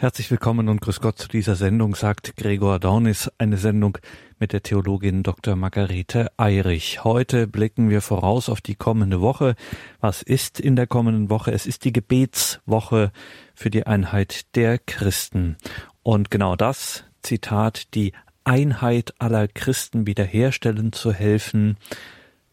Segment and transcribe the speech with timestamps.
[0.00, 3.98] Herzlich willkommen und grüß Gott zu dieser Sendung, sagt Gregor Dornis, eine Sendung
[4.38, 5.56] mit der Theologin Dr.
[5.56, 7.04] Margarete Eirich.
[7.04, 9.56] Heute blicken wir voraus auf die kommende Woche.
[10.00, 11.52] Was ist in der kommenden Woche?
[11.52, 13.12] Es ist die Gebetswoche
[13.54, 15.58] für die Einheit der Christen.
[16.02, 21.76] Und genau das, Zitat, die Einheit aller Christen wiederherstellen zu helfen,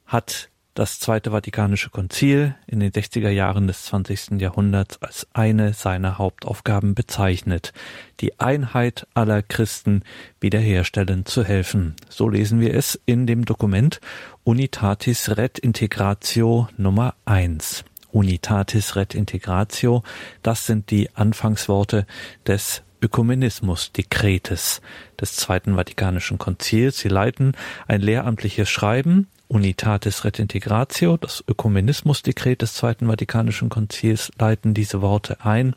[0.05, 4.39] hat das Zweite Vatikanische Konzil in den 60er Jahren des 20.
[4.39, 7.73] Jahrhunderts als eine seiner Hauptaufgaben bezeichnet,
[8.19, 10.03] die Einheit aller Christen
[10.39, 11.95] wiederherstellen zu helfen.
[12.09, 13.99] So lesen wir es in dem Dokument
[14.43, 17.83] Unitatis Ret Integratio Nummer 1.
[18.11, 20.03] Unitatis Ret Integratio,
[20.43, 22.05] das sind die Anfangsworte
[22.45, 24.81] des Ökumenismus-Dekretes
[25.19, 26.99] des Zweiten Vatikanischen Konzils.
[26.99, 27.53] Sie leiten
[27.87, 35.73] ein lehramtliches Schreiben Unitatis Retintegratio, das Ökumenismusdekret des Zweiten Vatikanischen Konzils, leiten diese Worte ein.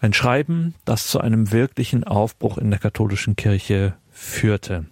[0.00, 4.86] Ein Schreiben, das zu einem wirklichen Aufbruch in der katholischen Kirche führte.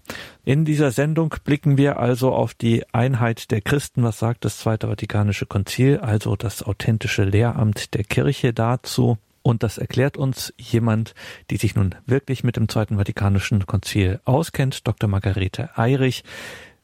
[0.44, 4.02] In dieser Sendung blicken wir also auf die Einheit der Christen.
[4.02, 9.18] Was sagt das Zweite Vatikanische Konzil, also das authentische Lehramt der Kirche dazu?
[9.46, 11.14] Und das erklärt uns jemand,
[11.50, 15.08] die sich nun wirklich mit dem Zweiten Vatikanischen Konzil auskennt, Dr.
[15.08, 16.24] Margarete Eirich.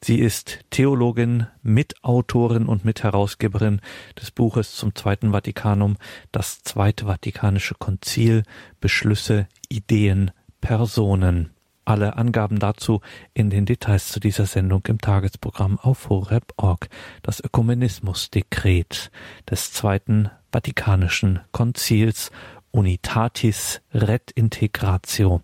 [0.03, 3.81] Sie ist Theologin, Mitautorin und Mitherausgeberin
[4.19, 5.97] des Buches zum Zweiten Vatikanum,
[6.31, 8.41] das Zweite Vatikanische Konzil,
[8.79, 11.51] Beschlüsse, Ideen, Personen.
[11.85, 13.01] Alle Angaben dazu
[13.35, 16.89] in den Details zu dieser Sendung im Tagesprogramm auf horeb.org.
[17.21, 19.11] Das Ökumenismusdekret
[19.49, 22.31] des Zweiten Vatikanischen Konzils
[22.71, 25.41] Unitatis Ret Integratio.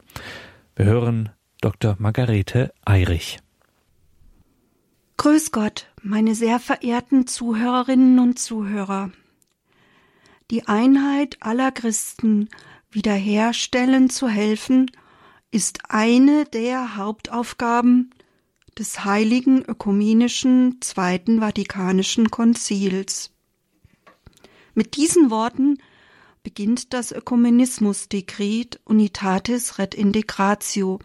[0.76, 1.30] Wir hören
[1.62, 1.96] Dr.
[2.00, 3.40] Margarete Eirich.
[5.18, 9.12] Grüß Gott, meine sehr verehrten Zuhörerinnen und Zuhörer.
[10.52, 12.50] Die Einheit aller Christen
[12.92, 14.92] wiederherstellen zu helfen,
[15.50, 18.12] ist eine der Hauptaufgaben
[18.78, 23.32] des heiligen ökumenischen Zweiten Vatikanischen Konzils.
[24.76, 25.80] Mit diesen Worten
[26.44, 31.00] beginnt das Ökumenismusdekret Unitatis Ret Integratio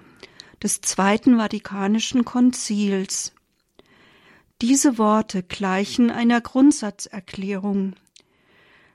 [0.62, 3.31] des Zweiten Vatikanischen Konzils.
[4.62, 7.94] Diese Worte gleichen einer Grundsatzerklärung.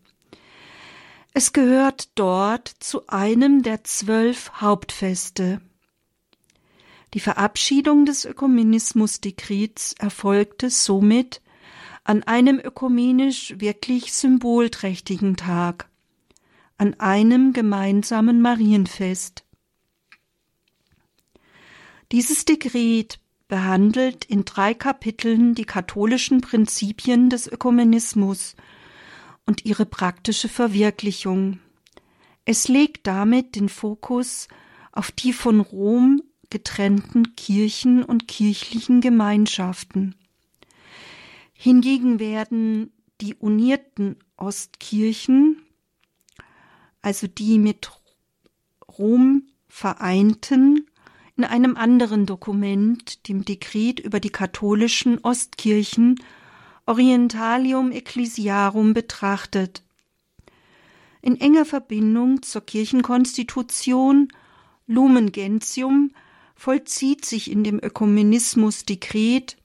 [1.34, 5.60] Es gehört dort zu einem der zwölf Hauptfeste.
[7.14, 11.42] Die Verabschiedung des Ökumenismusdekrets erfolgte somit
[12.04, 15.88] an einem ökumenisch wirklich symbolträchtigen Tag,
[16.78, 19.44] an einem gemeinsamen Marienfest.
[22.10, 23.21] Dieses Dekret
[23.52, 28.56] behandelt in drei Kapiteln die katholischen Prinzipien des Ökumenismus
[29.44, 31.58] und ihre praktische Verwirklichung.
[32.46, 34.48] Es legt damit den Fokus
[34.90, 40.14] auf die von Rom getrennten Kirchen und kirchlichen Gemeinschaften.
[41.52, 42.90] Hingegen werden
[43.20, 45.60] die unierten Ostkirchen,
[47.02, 47.90] also die mit
[48.96, 50.86] Rom vereinten
[51.42, 56.20] in einem anderen Dokument, dem Dekret über die katholischen Ostkirchen
[56.86, 59.82] Orientalium Ecclesiarum betrachtet.
[61.20, 64.28] In enger Verbindung zur Kirchenkonstitution
[64.86, 66.12] Lumen Gentium
[66.54, 69.56] vollzieht sich in dem Ökumenismus-Dekret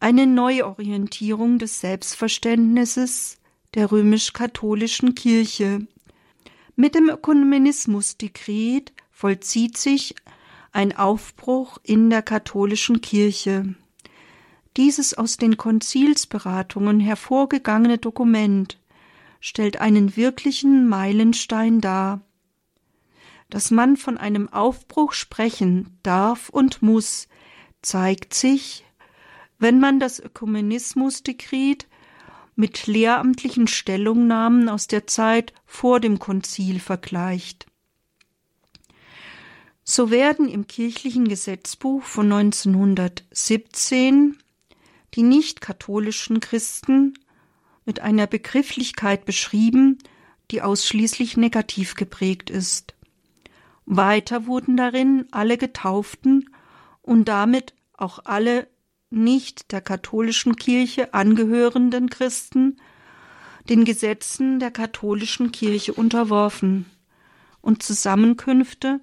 [0.00, 3.36] eine Neuorientierung des Selbstverständnisses
[3.74, 5.86] der römisch-katholischen Kirche.
[6.76, 10.14] Mit dem Ökumenismus-Dekret vollzieht sich
[10.74, 13.74] ein Aufbruch in der katholischen Kirche.
[14.76, 18.80] Dieses aus den Konzilsberatungen hervorgegangene Dokument
[19.40, 22.20] stellt einen wirklichen Meilenstein dar.
[23.50, 27.28] dass man von einem Aufbruch sprechen darf und muss,
[27.82, 28.84] zeigt sich,
[29.58, 31.86] wenn man das Ökumenismusdekret
[32.56, 37.66] mit lehramtlichen Stellungnahmen aus der Zeit vor dem Konzil vergleicht.
[39.84, 44.38] So werden im kirchlichen Gesetzbuch von 1917
[45.14, 47.12] die nicht-katholischen Christen
[47.84, 49.98] mit einer Begrifflichkeit beschrieben,
[50.50, 52.94] die ausschließlich negativ geprägt ist.
[53.84, 56.48] Weiter wurden darin alle Getauften
[57.02, 58.66] und damit auch alle
[59.10, 62.78] nicht der katholischen Kirche angehörenden Christen
[63.68, 66.86] den Gesetzen der katholischen Kirche unterworfen
[67.60, 69.00] und Zusammenkünfte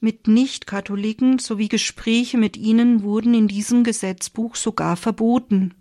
[0.00, 5.74] mit Nicht-Katholiken sowie Gespräche mit ihnen wurden in diesem Gesetzbuch sogar verboten.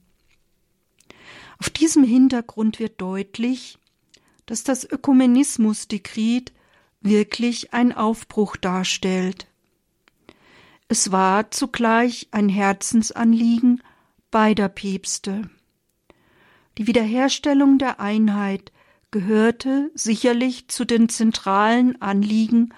[1.60, 3.78] Auf diesem Hintergrund wird deutlich,
[4.46, 6.54] dass das Ökumenismusdekret
[7.02, 9.48] wirklich ein Aufbruch darstellt.
[10.88, 13.82] Es war zugleich ein Herzensanliegen
[14.32, 15.50] beider Päpste.
[16.78, 18.72] Die Wiederherstellung der Einheit
[19.12, 22.74] gehörte sicherlich zu den zentralen Anliegen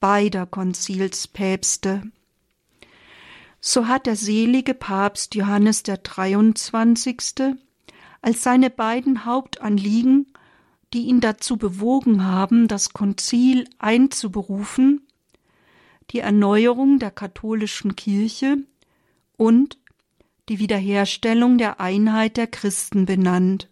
[0.00, 2.02] beider Konzilspäpste.
[3.60, 7.56] So hat der selige Papst Johannes der 23.
[8.22, 10.32] als seine beiden Hauptanliegen,
[10.92, 15.06] die ihn dazu bewogen haben, das Konzil einzuberufen,
[16.10, 18.58] die Erneuerung der katholischen Kirche
[19.36, 19.78] und
[20.48, 23.68] die Wiederherstellung der Einheit der Christen benannt.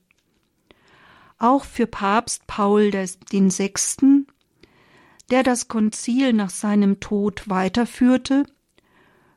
[1.38, 4.23] Auch für Papst Paul VI
[5.30, 8.44] der das Konzil nach seinem Tod weiterführte,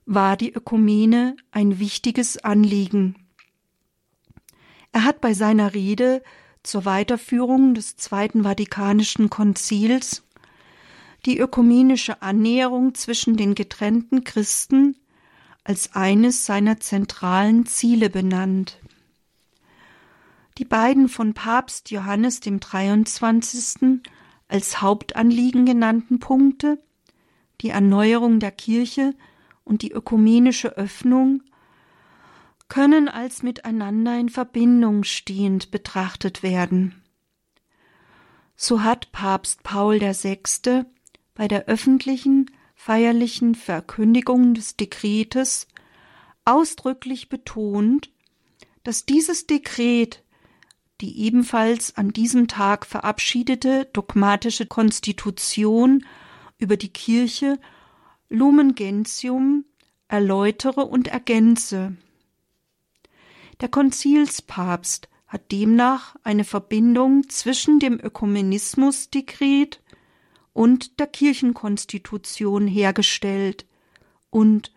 [0.06, 3.16] war die Ökumene ein wichtiges Anliegen.
[4.92, 6.24] Er hat bei seiner Rede
[6.64, 10.24] zur Weiterführung des Zweiten Vatikanischen Konzils
[11.26, 14.96] die ökumenische Annäherung zwischen den getrennten Christen
[15.64, 18.80] als eines seiner zentralen Ziele benannt.
[20.58, 24.00] Die beiden von Papst Johannes dem 23
[24.48, 26.82] als Hauptanliegen genannten Punkte,
[27.62, 29.14] die Erneuerung der Kirche
[29.64, 31.44] und die ökumenische Öffnung,
[32.70, 37.02] können als miteinander in Verbindung stehend betrachtet werden.
[38.56, 40.40] So hat Papst Paul VI.
[41.34, 45.68] bei der öffentlichen feierlichen Verkündigung des Dekretes
[46.46, 48.12] ausdrücklich betont,
[48.84, 50.24] dass dieses Dekret
[51.02, 56.06] die ebenfalls an diesem Tag verabschiedete dogmatische Konstitution
[56.58, 57.60] über die Kirche
[58.30, 59.66] Lumen Gentium
[60.08, 61.96] erläutere und ergänze.
[63.62, 69.82] Der Konzilspapst hat demnach eine Verbindung zwischen dem Ökumenismusdekret
[70.54, 73.66] und der Kirchenkonstitution hergestellt
[74.30, 74.72] und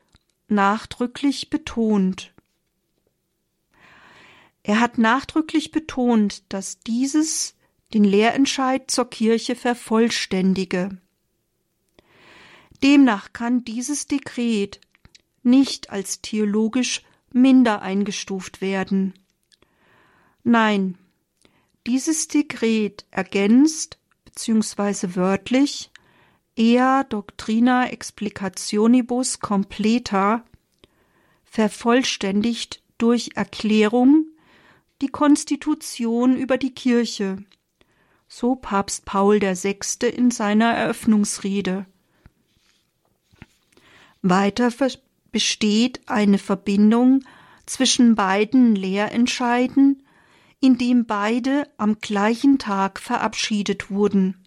[0.48, 2.32] nachdrücklich betont.
[4.62, 7.54] Er hat nachdrücklich betont, dass dieses
[7.94, 10.98] den Lehrentscheid zur Kirche vervollständige.
[12.82, 14.80] Demnach kann dieses Dekret
[15.42, 17.02] nicht als theologisch
[17.32, 19.14] minder eingestuft werden.
[20.42, 20.98] Nein,
[21.86, 25.16] dieses Dekret ergänzt bzw.
[25.16, 25.90] wörtlich
[26.56, 30.44] Ea Doctrina Explicationibus Completa
[31.44, 34.26] vervollständigt durch Erklärung
[35.00, 37.38] die Konstitution über die Kirche,
[38.28, 39.78] so Papst Paul VI.
[40.06, 41.86] in seiner Eröffnungsrede.
[44.22, 44.70] Weiter
[45.32, 47.24] besteht eine Verbindung
[47.66, 50.02] zwischen beiden Lehrentscheiden,
[50.60, 54.46] indem beide am gleichen Tag verabschiedet wurden.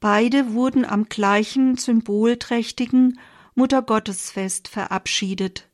[0.00, 3.18] Beide wurden am gleichen symbolträchtigen
[3.54, 5.68] Muttergottesfest verabschiedet,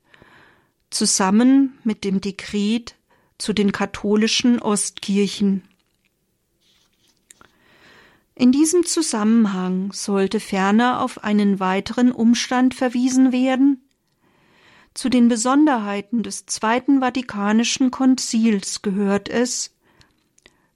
[0.91, 2.97] zusammen mit dem Dekret
[3.43, 5.65] zu den katholischen Ostkirchen.
[8.37, 13.83] In diesem Zusammenhang sollte ferner auf einen weiteren Umstand verwiesen werden.
[14.95, 19.75] Zu den Besonderheiten des Zweiten Vatikanischen Konzils gehört es,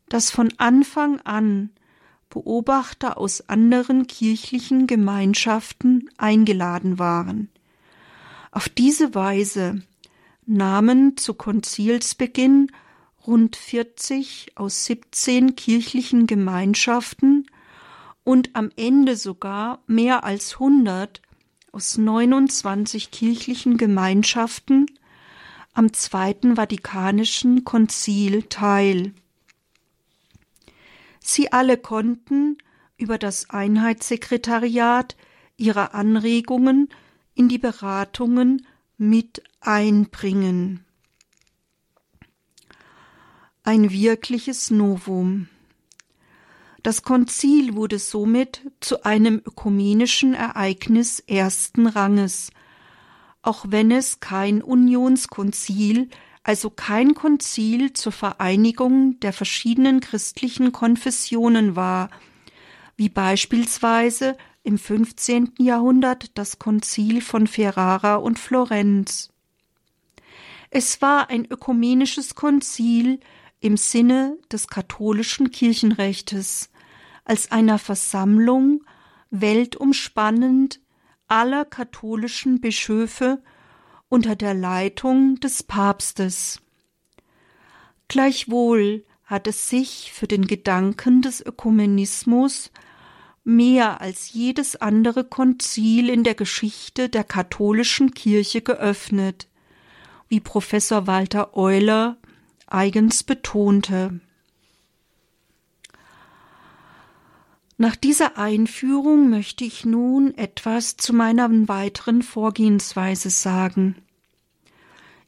[0.08, 1.70] dass von Anfang an
[2.30, 7.48] Beobachter aus anderen kirchlichen Gemeinschaften eingeladen waren.
[8.50, 9.82] Auf diese Weise
[10.46, 12.70] nahmen zu Konzilsbeginn
[13.26, 17.46] rund 40 aus 17 kirchlichen Gemeinschaften
[18.24, 21.20] und am Ende sogar mehr als 100
[21.72, 24.86] aus 29 kirchlichen Gemeinschaften
[25.74, 29.12] am Zweiten Vatikanischen Konzil teil.
[31.20, 32.56] Sie alle konnten
[32.96, 35.16] über das Einheitssekretariat
[35.56, 36.88] ihre Anregungen
[37.34, 38.66] in die Beratungen
[38.98, 40.84] mit einbringen.
[43.62, 45.48] Ein wirkliches Novum.
[46.82, 52.50] Das Konzil wurde somit zu einem ökumenischen Ereignis ersten Ranges,
[53.42, 56.08] auch wenn es kein Unionskonzil,
[56.44, 62.08] also kein Konzil zur Vereinigung der verschiedenen christlichen Konfessionen war,
[62.96, 64.36] wie beispielsweise
[64.66, 65.54] im 15.
[65.58, 69.30] Jahrhundert das Konzil von Ferrara und Florenz.
[70.70, 73.20] Es war ein ökumenisches Konzil
[73.60, 76.70] im Sinne des katholischen Kirchenrechtes,
[77.24, 78.82] als einer Versammlung
[79.30, 80.80] weltumspannend
[81.28, 83.40] aller katholischen Bischöfe
[84.08, 86.60] unter der Leitung des Papstes.
[88.08, 92.72] Gleichwohl hat es sich für den Gedanken des Ökumenismus
[93.46, 99.46] mehr als jedes andere Konzil in der Geschichte der katholischen Kirche geöffnet,
[100.28, 102.16] wie Professor Walter Euler
[102.66, 104.18] eigens betonte.
[107.78, 113.94] Nach dieser Einführung möchte ich nun etwas zu meiner weiteren Vorgehensweise sagen.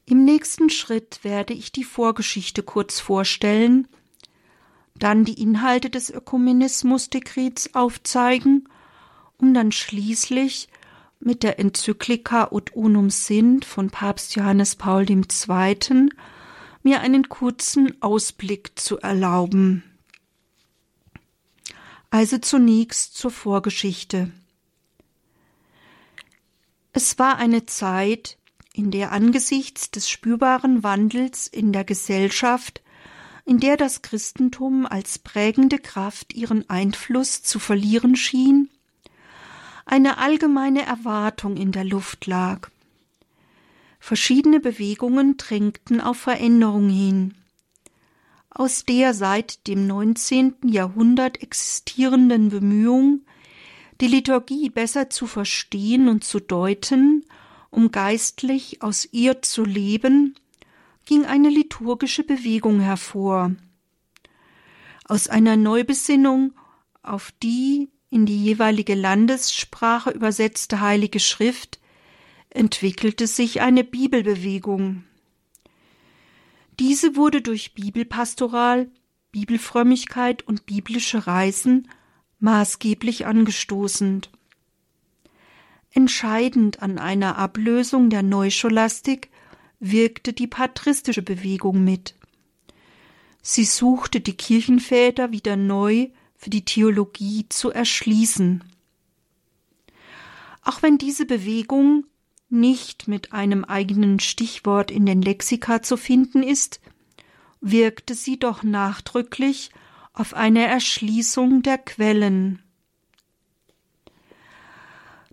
[0.05, 3.87] Im nächsten Schritt werde ich die Vorgeschichte kurz vorstellen,
[4.99, 8.67] dann die Inhalte des Ökumenismusdekrets aufzeigen,
[9.37, 10.69] um dann schließlich
[11.19, 16.09] mit der Enzyklika Ut Unum Sint von Papst Johannes Paul II.
[16.83, 19.83] mir einen kurzen Ausblick zu erlauben.
[22.09, 24.31] Also zunächst zur Vorgeschichte.
[26.91, 28.37] Es war eine Zeit,
[28.73, 32.81] in der angesichts des spürbaren Wandels in der Gesellschaft,
[33.49, 38.69] in der das Christentum als prägende Kraft ihren Einfluss zu verlieren schien,
[39.85, 42.69] eine allgemeine Erwartung in der Luft lag.
[43.99, 47.33] Verschiedene Bewegungen drängten auf Veränderung hin
[48.51, 50.55] aus der seit dem 19.
[50.65, 53.21] Jahrhundert existierenden Bemühung,
[54.01, 57.25] die Liturgie besser zu verstehen und zu deuten,
[57.69, 60.35] um geistlich aus ihr zu leben,
[61.09, 63.55] ging eine liturgische Bewegung hervor.
[65.05, 66.53] Aus einer Neubesinnung
[67.01, 71.79] auf die in die jeweilige Landessprache übersetzte Heilige Schrift
[72.51, 75.03] entwickelte sich eine Bibelbewegung.
[76.79, 78.91] Diese wurde durch Bibelpastoral,
[79.31, 81.89] Bibelfrömmigkeit und biblische Reisen
[82.37, 84.27] maßgeblich angestoßen.
[85.89, 89.31] Entscheidend an einer Ablösung der Neuscholastik
[89.79, 92.15] wirkte die patristische Bewegung mit.
[93.41, 98.63] Sie suchte die Kirchenväter wieder neu für die Theologie zu erschließen.
[100.63, 102.05] Auch wenn diese Bewegung
[102.49, 106.81] nicht mit einem eigenen Stichwort in den Lexika zu finden ist,
[107.61, 109.71] wirkte sie doch nachdrücklich
[110.13, 112.61] auf eine Erschließung der Quellen.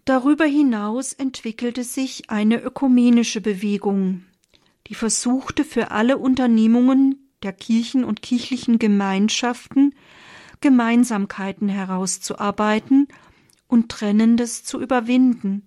[0.05, 4.25] Darüber hinaus entwickelte sich eine ökumenische Bewegung,
[4.87, 9.95] die versuchte für alle Unternehmungen der Kirchen und kirchlichen Gemeinschaften
[10.61, 13.09] Gemeinsamkeiten herauszuarbeiten
[13.69, 15.67] und Trennendes zu überwinden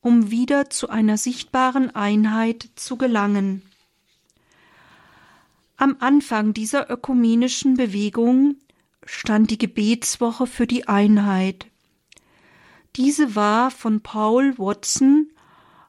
[0.00, 3.62] um wieder zu einer sichtbaren Einheit zu gelangen.
[5.76, 8.56] Am Anfang dieser ökumenischen Bewegung
[9.04, 11.66] stand die Gebetswoche für die Einheit.
[12.96, 15.30] Diese war von Paul Watson,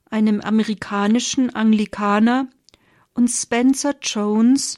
[0.09, 2.47] einem amerikanischen Anglikaner,
[3.19, 4.77] und Spencer Jones,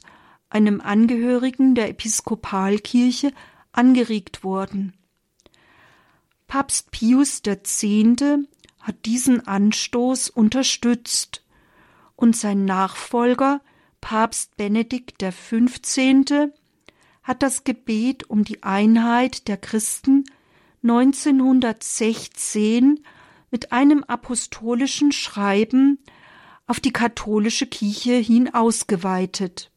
[0.50, 3.32] einem Angehörigen der Episkopalkirche,
[3.70, 4.94] angeregt worden.
[6.48, 7.86] Papst Pius X
[8.80, 11.44] hat diesen Anstoß unterstützt
[12.16, 13.60] und sein Nachfolger
[14.00, 16.50] Papst Benedikt XV.
[17.22, 20.24] hat das Gebet um die Einheit der Christen
[20.82, 23.04] 1916
[23.52, 26.00] mit einem apostolischen Schreiben
[26.66, 29.70] auf die katholische Kirche hin ausgeweitet.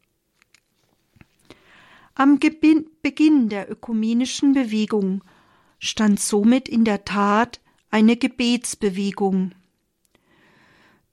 [2.13, 5.23] Am Beginn der ökumenischen Bewegung
[5.79, 7.59] stand somit in der Tat
[7.91, 9.53] eine Gebetsbewegung.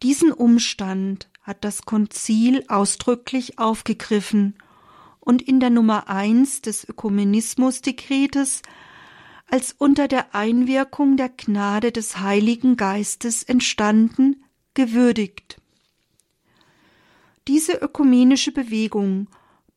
[0.02, 4.57] Diesen Umstand hat das Konzil ausdrücklich aufgegriffen
[5.21, 8.62] und in der Nummer eins des Ökumenismusdekretes
[9.49, 15.62] als unter der Einwirkung der Gnade des Heiligen Geistes entstanden, gewürdigt.
[17.49, 19.29] Diese ökumenische Bewegung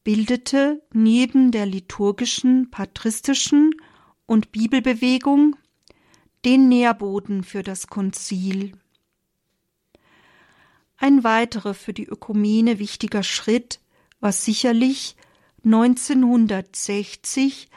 [0.03, 3.73] bildete neben der liturgischen, patristischen
[4.27, 5.55] und Bibelbewegung
[6.45, 8.73] den Nährboden für das Konzil.
[10.97, 13.79] Ein weiterer für die Ökumene wichtiger Schritt
[14.19, 15.15] war sicherlich
[15.63, 17.69] 1960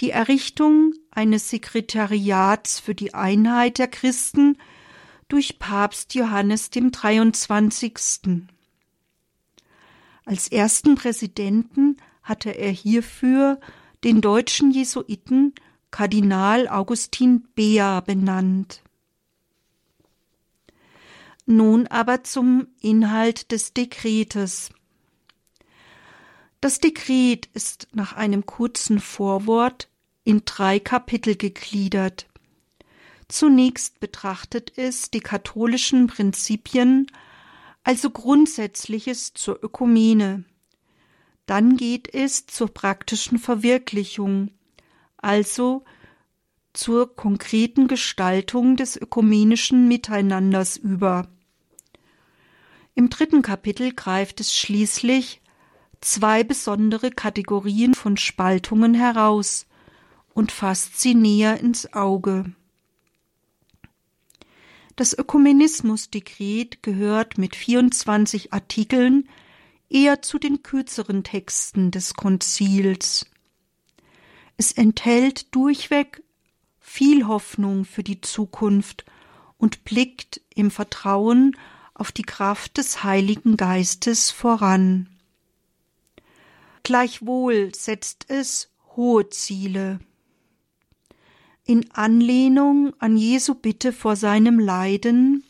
[0.00, 4.58] die Errichtung eines Sekretariats für die Einheit der Christen
[5.28, 8.48] durch Papst Johannes dem 23.
[10.28, 13.58] Als ersten Präsidenten hatte er hierfür
[14.04, 15.54] den deutschen Jesuiten
[15.90, 18.82] Kardinal Augustin Beer benannt.
[21.46, 24.68] Nun aber zum Inhalt des Dekretes.
[26.60, 29.88] Das Dekret ist nach einem kurzen Vorwort
[30.24, 32.26] in drei Kapitel gegliedert.
[33.28, 37.06] Zunächst betrachtet es die katholischen Prinzipien,
[37.88, 40.44] also Grundsätzliches zur Ökumene.
[41.46, 44.50] Dann geht es zur praktischen Verwirklichung,
[45.16, 45.86] also
[46.74, 51.28] zur konkreten Gestaltung des ökumenischen Miteinanders über.
[52.94, 55.40] Im dritten Kapitel greift es schließlich
[56.02, 59.64] zwei besondere Kategorien von Spaltungen heraus
[60.34, 62.52] und fasst sie näher ins Auge.
[64.98, 69.28] Das Ökumenismusdekret gehört mit 24 Artikeln
[69.88, 73.24] eher zu den kürzeren Texten des Konzils.
[74.56, 76.24] Es enthält durchweg
[76.80, 79.04] viel Hoffnung für die Zukunft
[79.56, 81.56] und blickt im Vertrauen
[81.94, 85.08] auf die Kraft des Heiligen Geistes voran.
[86.82, 90.00] Gleichwohl setzt es hohe Ziele
[91.68, 95.44] in Anlehnung an Jesu Bitte vor seinem Leiden,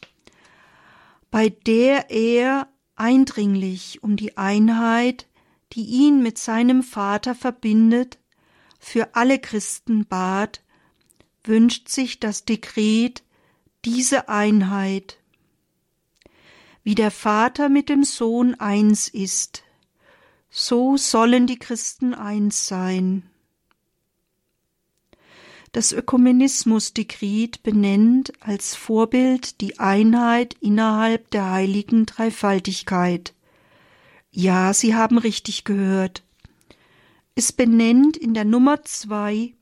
[1.30, 5.28] bei der er eindringlich um die Einheit,
[5.75, 8.18] die ihn mit seinem Vater verbindet,
[8.80, 10.60] für alle Christen bat,
[11.44, 13.22] wünscht sich das Dekret
[13.84, 15.18] diese Einheit.
[16.82, 19.62] Wie der Vater mit dem Sohn eins ist,
[20.50, 23.27] so sollen die Christen eins sein.
[25.72, 33.35] Das Ökumenismusdekret benennt als Vorbild die Einheit innerhalb der heiligen Dreifaltigkeit.
[34.31, 36.22] Ja, Sie haben richtig gehört.
[37.35, 39.52] Es benennt in der Nummer zwei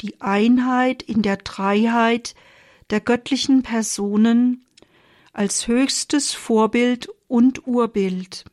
[0.00, 2.34] die Einheit in der Dreiheit
[2.90, 4.64] der göttlichen Personen
[5.32, 8.44] als höchstes Vorbild und Urbild.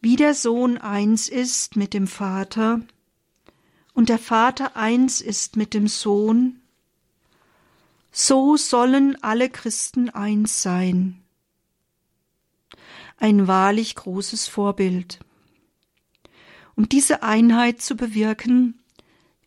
[0.00, 2.80] Wie der Sohn eins ist mit dem Vater,
[3.96, 6.60] und der Vater eins ist mit dem Sohn,
[8.12, 11.22] so sollen alle Christen eins sein.
[13.16, 15.20] Ein wahrlich großes Vorbild.
[16.74, 18.78] Um diese Einheit zu bewirken,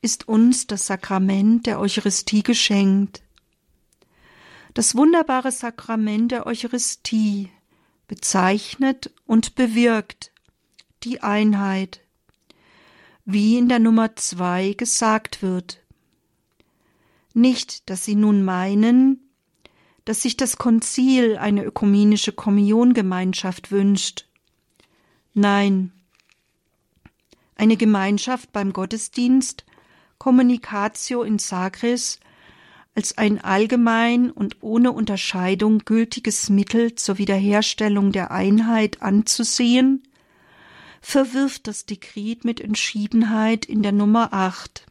[0.02, 3.22] ist uns das Sakrament der Eucharistie geschenkt.
[4.74, 7.52] Das wunderbare Sakrament der Eucharistie
[8.08, 10.32] bezeichnet und bewirkt
[11.04, 12.02] die Einheit
[13.32, 15.84] wie in der Nummer zwei gesagt wird.
[17.36, 19.30] Nicht, dass sie nun meinen,
[20.06, 24.26] dass sich das Konzil eine ökumenische Kommuniongemeinschaft wünscht.
[25.36, 25.92] Nein,
[27.56, 29.63] eine Gemeinschaft beim Gottesdienst,
[30.18, 32.20] Communicatio in Sagres,
[32.96, 40.02] als ein allgemein und ohne Unterscheidung gültiges Mittel zur Wiederherstellung der Einheit anzusehen,
[41.02, 44.86] verwirft das Dekret mit Entschiedenheit in der Nummer 8.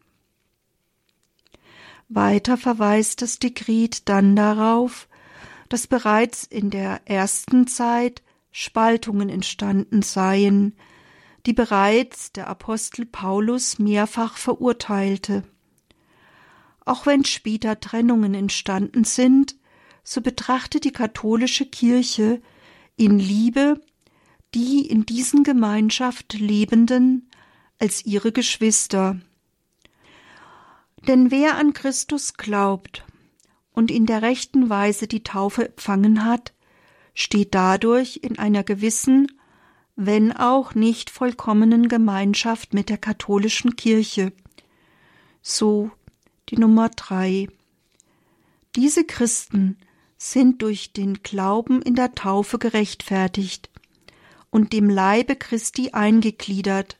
[2.08, 5.08] Weiter verweist das Dekret dann darauf,
[5.68, 10.74] dass bereits in der ersten Zeit Spaltungen entstanden seien,
[11.46, 15.44] die bereits der Apostel Paulus mehrfach verurteilte.
[16.84, 19.56] Auch wenn später Trennungen entstanden sind,
[20.02, 22.40] so betrachtet die katholische Kirche
[22.96, 23.80] in Liebe
[24.54, 27.30] die in diesen Gemeinschaft Lebenden
[27.78, 29.20] als ihre Geschwister.
[31.06, 33.04] Denn wer an Christus glaubt
[33.72, 36.52] und in der rechten Weise die Taufe empfangen hat,
[37.14, 39.30] steht dadurch in einer gewissen,
[39.96, 44.32] wenn auch nicht vollkommenen Gemeinschaft mit der katholischen Kirche.
[45.42, 45.90] So
[46.48, 47.48] die Nummer drei.
[48.76, 49.76] Diese Christen
[50.16, 53.70] sind durch den Glauben in der Taufe gerechtfertigt
[54.50, 56.98] und dem Leibe Christi eingegliedert,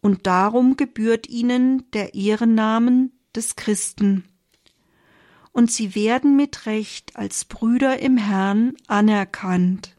[0.00, 4.24] und darum gebührt ihnen der Ehrennamen des Christen.
[5.52, 9.96] Und sie werden mit Recht als Brüder im Herrn anerkannt.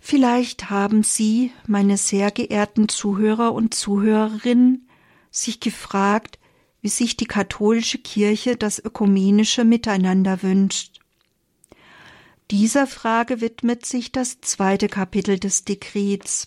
[0.00, 4.88] Vielleicht haben Sie, meine sehr geehrten Zuhörer und Zuhörerinnen,
[5.30, 6.38] sich gefragt,
[6.80, 10.97] wie sich die katholische Kirche das ökumenische Miteinander wünscht.
[12.50, 16.46] Dieser Frage widmet sich das zweite Kapitel des Dekrets.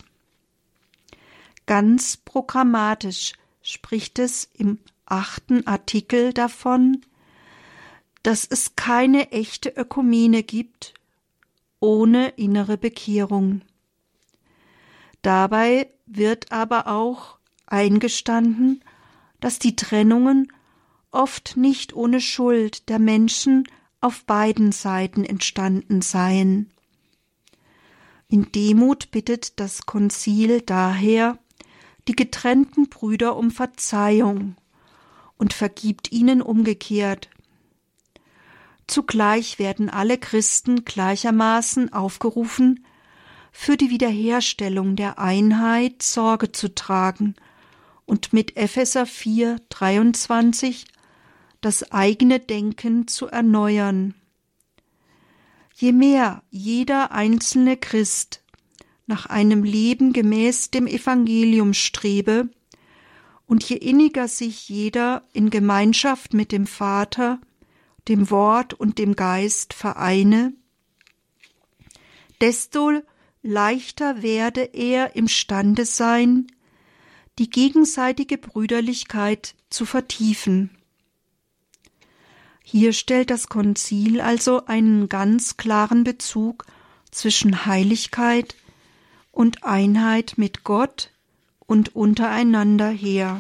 [1.68, 7.02] Ganz programmatisch spricht es im achten Artikel davon,
[8.24, 10.94] dass es keine echte Ökumene gibt
[11.80, 13.62] ohne innere Bekehrung.
[15.22, 17.38] Dabei wird aber auch
[17.68, 18.84] eingestanden,
[19.40, 20.52] dass die Trennungen
[21.12, 23.68] oft nicht ohne Schuld der Menschen
[24.02, 26.72] auf beiden Seiten entstanden seien.
[28.28, 31.38] In Demut bittet das Konzil daher
[32.08, 34.56] die getrennten Brüder um Verzeihung
[35.38, 37.30] und vergibt ihnen umgekehrt.
[38.88, 42.86] Zugleich werden alle Christen gleichermaßen aufgerufen,
[43.52, 47.36] für die Wiederherstellung der Einheit Sorge zu tragen
[48.06, 50.86] und mit Epheser 4, 23
[51.62, 54.16] das eigene Denken zu erneuern.
[55.76, 58.44] Je mehr jeder einzelne Christ
[59.06, 62.50] nach einem Leben gemäß dem Evangelium strebe,
[63.52, 67.42] und je inniger sich jeder in Gemeinschaft mit dem Vater,
[68.08, 70.54] dem Wort und dem Geist vereine,
[72.40, 73.02] desto
[73.42, 76.48] leichter werde er imstande sein,
[77.40, 80.70] die gegenseitige Brüderlichkeit zu vertiefen.
[82.64, 86.66] Hier stellt das Konzil also einen ganz klaren Bezug
[87.10, 88.56] zwischen Heiligkeit
[89.32, 91.12] und Einheit mit Gott
[91.66, 93.38] und untereinander her.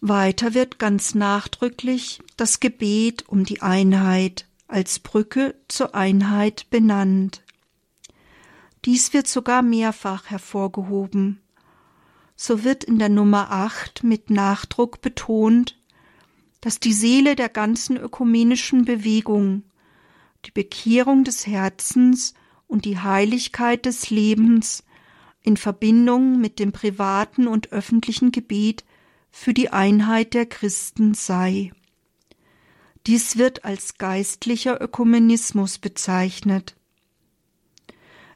[0.00, 7.42] Weiter wird ganz nachdrücklich das Gebet um die Einheit als Brücke zur Einheit benannt.
[8.86, 11.40] Dies wird sogar mehrfach hervorgehoben.
[12.34, 15.76] So wird in der Nummer 8 mit Nachdruck betont,
[16.60, 19.62] dass die Seele der ganzen ökumenischen Bewegung,
[20.44, 22.34] die Bekehrung des Herzens
[22.66, 24.84] und die Heiligkeit des Lebens
[25.42, 28.84] in Verbindung mit dem privaten und öffentlichen Gebet
[29.30, 31.72] für die Einheit der Christen sei.
[33.06, 36.76] Dies wird als geistlicher Ökumenismus bezeichnet.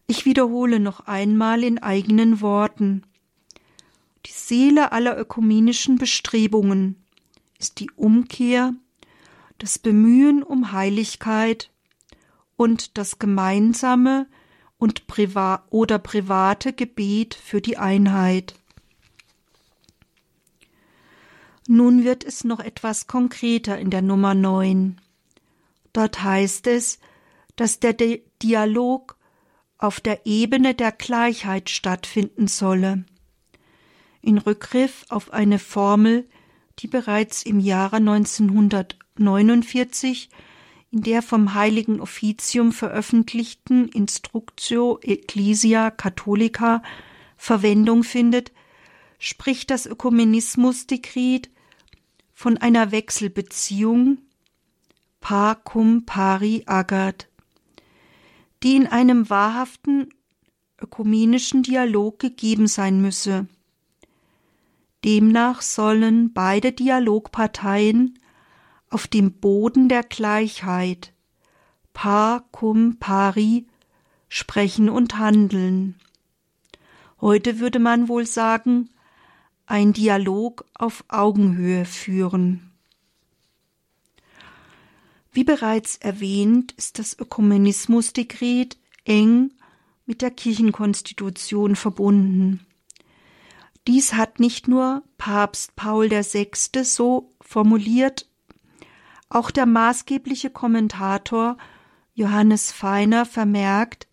[0.07, 3.03] Ich wiederhole noch einmal in eigenen Worten.
[4.27, 7.04] Die Seele aller ökumenischen Bestrebungen
[7.65, 8.75] ist die Umkehr,
[9.57, 11.71] das Bemühen um Heiligkeit
[12.57, 14.27] und das gemeinsame
[14.77, 18.55] und priva oder private Gebet für die Einheit.
[21.67, 25.01] Nun wird es noch etwas konkreter in der Nummer 9.
[25.95, 26.99] Dort heißt es,
[27.57, 27.95] dass der
[28.43, 29.17] Dialog
[29.79, 33.07] auf der Ebene der Gleichheit stattfinden solle.
[34.21, 36.29] In Rückgriff auf eine Formel,
[36.79, 40.29] die bereits im Jahre 1949
[40.91, 46.83] in der vom Heiligen Offizium veröffentlichten Instructio Ecclesia Catholica
[47.37, 48.53] Verwendung findet,
[49.19, 51.51] spricht das Ökumenismusdekret
[52.33, 54.19] von einer Wechselbeziehung
[55.21, 57.27] par cum pari agat
[58.65, 60.09] die in einem wahrhaften
[60.81, 63.47] ökumenischen Dialog gegeben sein müsse.
[65.05, 68.19] Demnach sollen beide Dialogparteien
[68.89, 71.13] auf dem Boden der Gleichheit
[71.93, 73.67] par cum pari
[74.29, 75.97] sprechen und handeln.
[77.21, 78.91] Heute würde man wohl sagen,
[79.67, 82.73] ein Dialog auf Augenhöhe führen.
[85.33, 89.53] Wie bereits erwähnt, ist das Ökumenismusdekret eng
[90.07, 92.67] mit der Kirchenkonstitution verbunden.
[93.87, 96.51] Dies hat nicht nur Papst Paul VI.
[96.85, 98.27] so formuliert,
[99.29, 101.59] auch der maßgebliche Kommentator
[102.15, 104.07] Johannes Feiner vermerkt,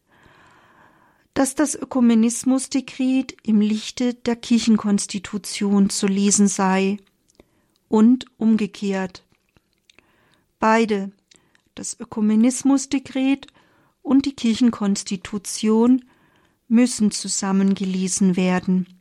[1.34, 6.98] dass das Ökumenismusdekret im Lichte der Kirchenkonstitution zu lesen sei
[7.88, 9.24] und umgekehrt.
[10.60, 11.12] Beide,
[11.76, 13.48] das Ökumenismusdekret
[14.02, 16.04] und die Kirchenkonstitution,
[16.68, 19.01] müssen zusammengelesen werden.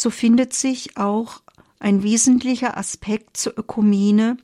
[0.00, 1.42] So findet sich auch
[1.80, 4.36] ein wesentlicher Aspekt zur Ökumene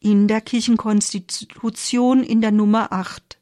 [0.00, 3.36] in der Kirchenkonstitution in der Nummer 8.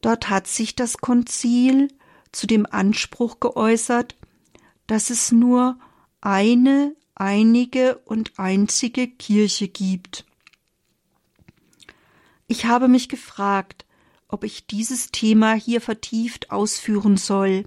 [0.00, 1.88] Dort hat sich das Konzil
[2.32, 4.16] zu dem Anspruch geäußert,
[4.86, 5.78] dass es nur
[6.22, 10.24] eine, einige und einzige Kirche gibt.
[12.46, 13.84] Ich habe mich gefragt,
[14.26, 17.64] ob ich dieses Thema hier vertieft ausführen soll,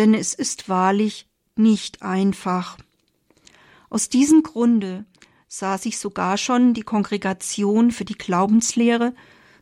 [0.00, 2.78] denn es ist wahrlich nicht einfach.
[3.90, 5.04] Aus diesem Grunde
[5.46, 9.14] sah sich sogar schon die Kongregation für die Glaubenslehre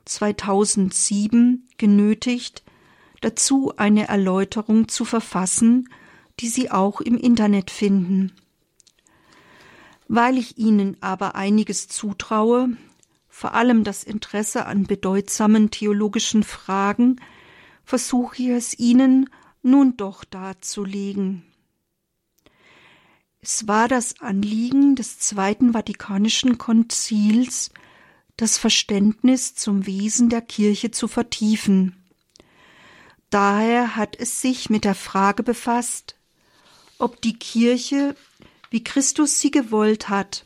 [0.05, 2.63] 2007 genötigt,
[3.21, 5.89] dazu eine Erläuterung zu verfassen,
[6.39, 8.31] die Sie auch im Internet finden.
[10.07, 12.69] Weil ich Ihnen aber einiges zutraue,
[13.29, 17.21] vor allem das Interesse an bedeutsamen theologischen Fragen,
[17.85, 19.29] versuche ich es Ihnen
[19.63, 21.45] nun doch darzulegen.
[23.41, 27.71] Es war das Anliegen des Zweiten Vatikanischen Konzils,
[28.37, 31.97] das Verständnis zum Wesen der Kirche zu vertiefen.
[33.31, 36.17] Daher hat es sich mit der Frage befasst,
[36.99, 38.17] ob die Kirche,
[38.71, 40.45] wie Christus sie gewollt hat,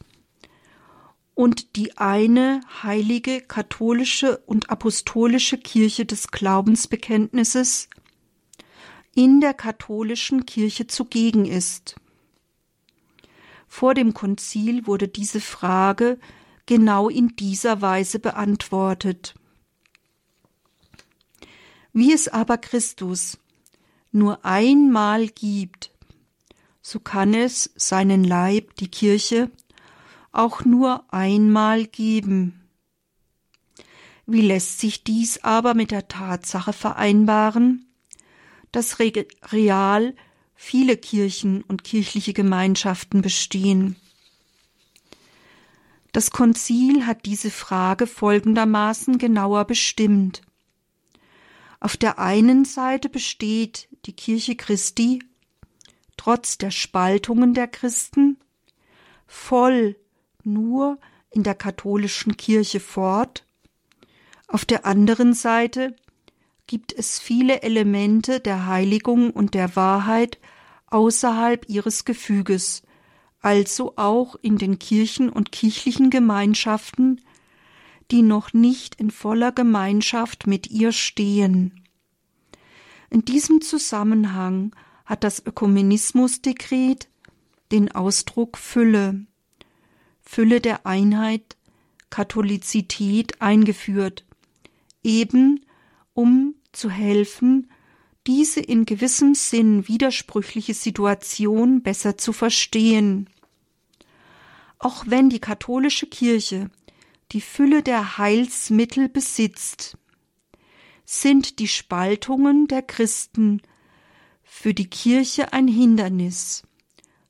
[1.35, 7.89] und die eine heilige katholische und apostolische Kirche des Glaubensbekenntnisses
[9.15, 11.97] in der katholischen Kirche zugegen ist.
[13.69, 16.19] Vor dem Konzil wurde diese Frage
[16.67, 19.35] genau in dieser Weise beantwortet.
[21.93, 23.39] Wie es aber Christus
[24.11, 25.91] nur einmal gibt,
[26.81, 29.51] so kann es seinen Leib, die Kirche,
[30.33, 32.69] auch nur einmal geben.
[34.27, 37.92] Wie lässt sich dies aber mit der Tatsache vereinbaren,
[38.73, 40.15] dass real
[40.55, 43.97] viele Kirchen und kirchliche Gemeinschaften bestehen.
[46.13, 50.43] Das Konzil hat diese Frage folgendermaßen genauer bestimmt.
[51.81, 55.25] Auf der einen Seite besteht die Kirche Christi,
[56.17, 58.39] trotz der Spaltungen der Christen,
[59.27, 59.97] voll
[60.45, 60.99] nur
[61.31, 63.45] in der katholischen Kirche fort,
[64.47, 65.97] auf der anderen Seite
[66.73, 70.39] gibt es viele Elemente der Heiligung und der Wahrheit
[70.87, 72.83] außerhalb ihres Gefüges,
[73.43, 77.21] also auch in den Kirchen und kirchlichen Gemeinschaften,
[78.11, 81.85] die noch nicht in voller Gemeinschaft mit ihr stehen.
[83.11, 87.11] In diesem Zusammenhang hat das Ökumenismusdekret
[87.71, 89.27] den Ausdruck Fülle,
[90.23, 91.59] Fülle der Einheit,
[92.09, 94.25] Katholizität eingeführt,
[95.03, 95.67] eben
[96.15, 97.71] um zu helfen,
[98.27, 103.29] diese in gewissem Sinn widersprüchliche Situation besser zu verstehen.
[104.79, 106.71] Auch wenn die katholische Kirche
[107.33, 109.97] die Fülle der Heilsmittel besitzt,
[111.05, 113.63] sind die Spaltungen der Christen
[114.43, 116.63] für die Kirche ein Hindernis,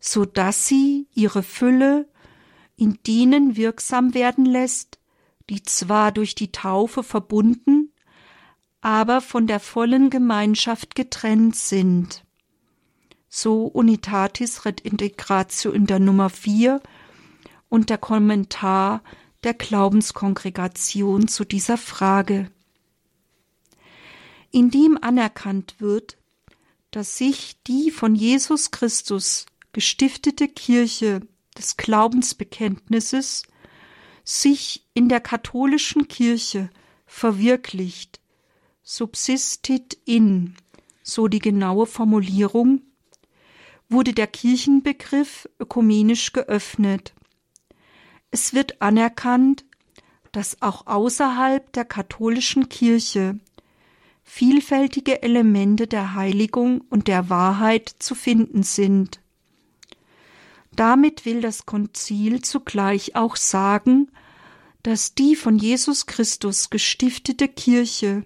[0.01, 2.09] so dass sie ihre Fülle
[2.77, 4.99] in denen wirksam werden lässt,
[5.49, 7.92] die zwar durch die Taufe verbunden,
[8.83, 12.25] aber von der vollen Gemeinschaft getrennt sind.
[13.29, 16.83] So Unitatis Red Integratio in der Nummer 4
[17.69, 19.03] und der Kommentar
[19.45, 22.51] der Glaubenskongregation zu dieser Frage.
[24.51, 26.19] In dem anerkannt wird,
[26.91, 31.21] dass sich die von Jesus Christus gestiftete Kirche
[31.57, 33.45] des Glaubensbekenntnisses
[34.25, 36.69] sich in der katholischen Kirche
[37.07, 38.22] verwirklicht
[38.83, 40.55] subsistit in,
[41.03, 42.83] so die genaue Formulierung,
[43.89, 47.15] wurde der Kirchenbegriff ökumenisch geöffnet.
[48.31, 49.65] Es wird anerkannt,
[50.33, 53.39] dass auch außerhalb der katholischen Kirche
[54.25, 59.21] vielfältige Elemente der Heiligung und der Wahrheit zu finden sind.
[60.75, 64.11] Damit will das Konzil zugleich auch sagen,
[64.83, 68.25] dass die von Jesus Christus gestiftete Kirche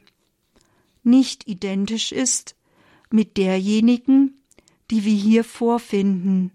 [1.06, 2.56] nicht identisch ist
[3.10, 4.42] mit derjenigen,
[4.90, 6.52] die wir hier vorfinden.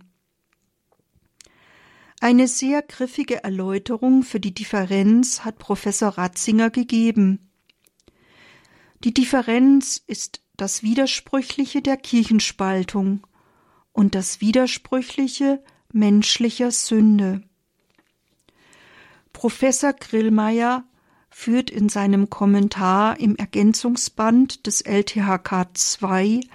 [2.19, 7.49] Eine sehr griffige Erläuterung für die Differenz hat Professor Ratzinger gegeben.
[9.03, 13.25] Die Differenz ist das Widersprüchliche der Kirchenspaltung
[13.91, 17.41] und das Widersprüchliche menschlicher Sünde.
[19.33, 20.83] Professor Grillmeier
[21.31, 25.67] führt in seinem Kommentar im Ergänzungsband des LTHK
[26.01, 26.47] II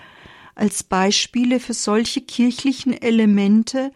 [0.55, 3.91] als Beispiele für solche kirchlichen Elemente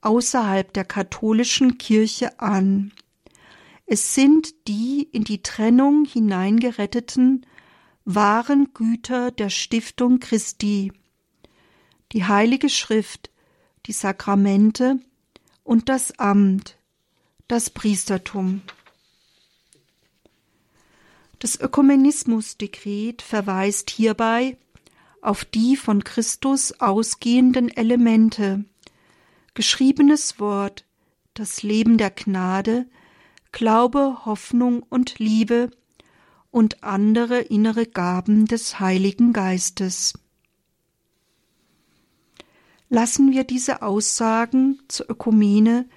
[0.00, 2.92] außerhalb der katholischen Kirche an.
[3.86, 7.46] Es sind die in die Trennung hineingeretteten
[8.06, 10.92] wahren Güter der Stiftung Christi,
[12.12, 13.30] die Heilige Schrift,
[13.86, 14.98] die Sakramente
[15.62, 16.78] und das Amt,
[17.48, 18.62] das Priestertum.
[21.38, 24.56] Das Ökumenismusdekret verweist hierbei
[25.20, 28.64] auf die von Christus ausgehenden Elemente
[29.54, 30.84] geschriebenes Wort,
[31.32, 32.86] das Leben der Gnade,
[33.52, 35.70] Glaube, Hoffnung und Liebe
[36.50, 40.14] und andere innere Gaben des Heiligen Geistes.
[42.88, 45.88] Lassen wir diese Aussagen zur Ökumene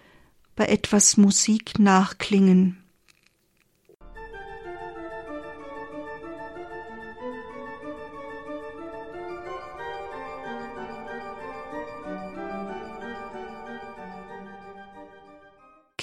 [0.55, 2.83] bei etwas Musik nachklingen.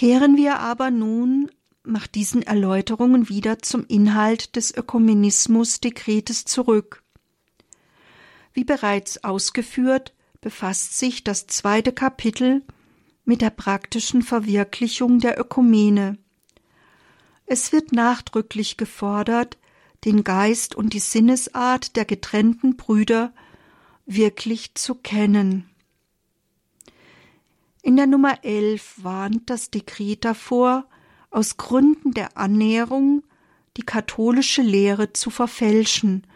[0.05, 1.51] Kehren wir aber nun
[1.83, 7.03] nach diesen Erläuterungen wieder zum Inhalt des Ökumenismus-Dekretes zurück.
[8.53, 10.12] Wie bereits ausgeführt,
[10.43, 12.62] befasst sich das zweite Kapitel
[13.25, 16.19] mit der praktischen Verwirklichung der Ökumene.
[17.47, 19.57] Es wird nachdrücklich gefordert,
[20.05, 23.33] den Geist und die Sinnesart der getrennten Brüder
[24.05, 25.74] wirklich zu kennen.
[27.85, 30.87] In der Nummer 11 warnt das Dekret davor,
[31.31, 33.23] aus Gründen der Annäherung
[33.77, 36.27] die katholische Lehre zu verfälschen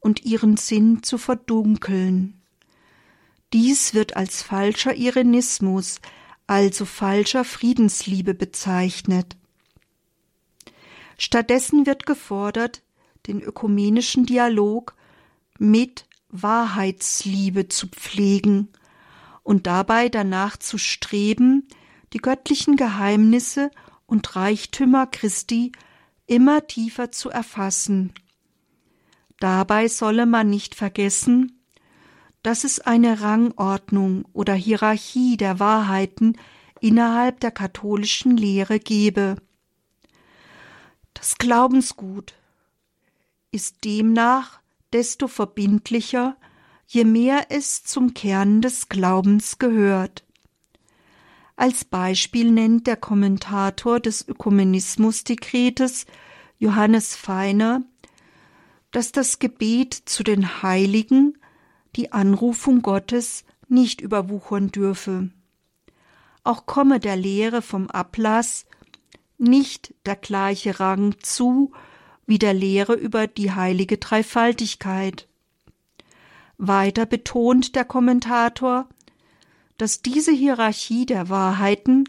[0.00, 2.42] und ihren Sinn zu verdunkeln.
[3.52, 6.00] Dies wird als falscher Irenismus,
[6.48, 9.36] also falscher Friedensliebe bezeichnet.
[11.18, 12.82] Stattdessen wird gefordert,
[13.28, 14.96] den ökumenischen Dialog
[15.56, 18.70] mit Wahrheitsliebe zu pflegen
[19.46, 21.68] und dabei danach zu streben,
[22.12, 23.70] die göttlichen Geheimnisse
[24.04, 25.70] und Reichtümer Christi
[26.26, 28.12] immer tiefer zu erfassen.
[29.38, 31.62] Dabei solle man nicht vergessen,
[32.42, 36.36] dass es eine Rangordnung oder Hierarchie der Wahrheiten
[36.80, 39.36] innerhalb der katholischen Lehre gebe.
[41.14, 42.34] Das Glaubensgut
[43.52, 44.58] ist demnach
[44.92, 46.36] desto verbindlicher,
[46.86, 50.24] je mehr es zum Kern des Glaubens gehört.
[51.56, 56.06] Als Beispiel nennt der Kommentator des Ökumenismusdekretes
[56.58, 57.82] Johannes Feiner,
[58.90, 61.38] dass das Gebet zu den Heiligen
[61.96, 65.30] die Anrufung Gottes nicht überwuchern dürfe.
[66.44, 68.66] Auch komme der Lehre vom Ablass
[69.38, 71.72] nicht der gleiche Rang zu
[72.26, 75.28] wie der Lehre über die heilige Dreifaltigkeit.
[76.58, 78.88] Weiter betont der Kommentator,
[79.78, 82.08] dass diese Hierarchie der Wahrheiten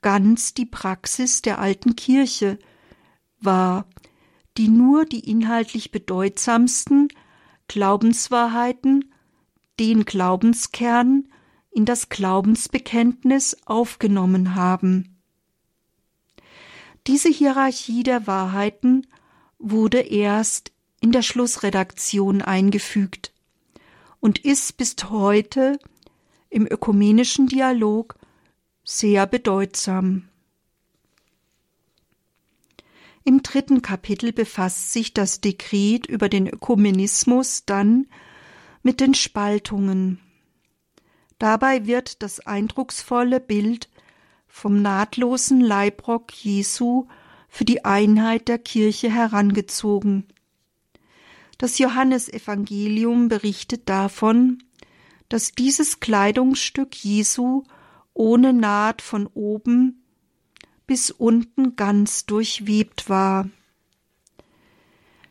[0.00, 2.58] ganz die Praxis der alten Kirche
[3.40, 3.86] war,
[4.56, 7.08] die nur die inhaltlich bedeutsamsten
[7.68, 9.12] Glaubenswahrheiten,
[9.78, 11.28] den Glaubenskern
[11.70, 15.22] in das Glaubensbekenntnis aufgenommen haben.
[17.06, 19.06] Diese Hierarchie der Wahrheiten
[19.58, 23.31] wurde erst in der Schlussredaktion eingefügt
[24.22, 25.78] und ist bis heute
[26.48, 28.14] im ökumenischen Dialog
[28.84, 30.28] sehr bedeutsam.
[33.24, 38.06] Im dritten Kapitel befasst sich das Dekret über den Ökumenismus dann
[38.82, 40.20] mit den Spaltungen.
[41.38, 43.88] Dabei wird das eindrucksvolle Bild
[44.46, 47.08] vom nahtlosen Leibrock Jesu
[47.48, 50.31] für die Einheit der Kirche herangezogen.
[51.62, 54.64] Das Johannesevangelium berichtet davon,
[55.28, 57.62] dass dieses Kleidungsstück Jesu
[58.14, 60.02] ohne Naht von oben
[60.88, 63.48] bis unten ganz durchwebt war.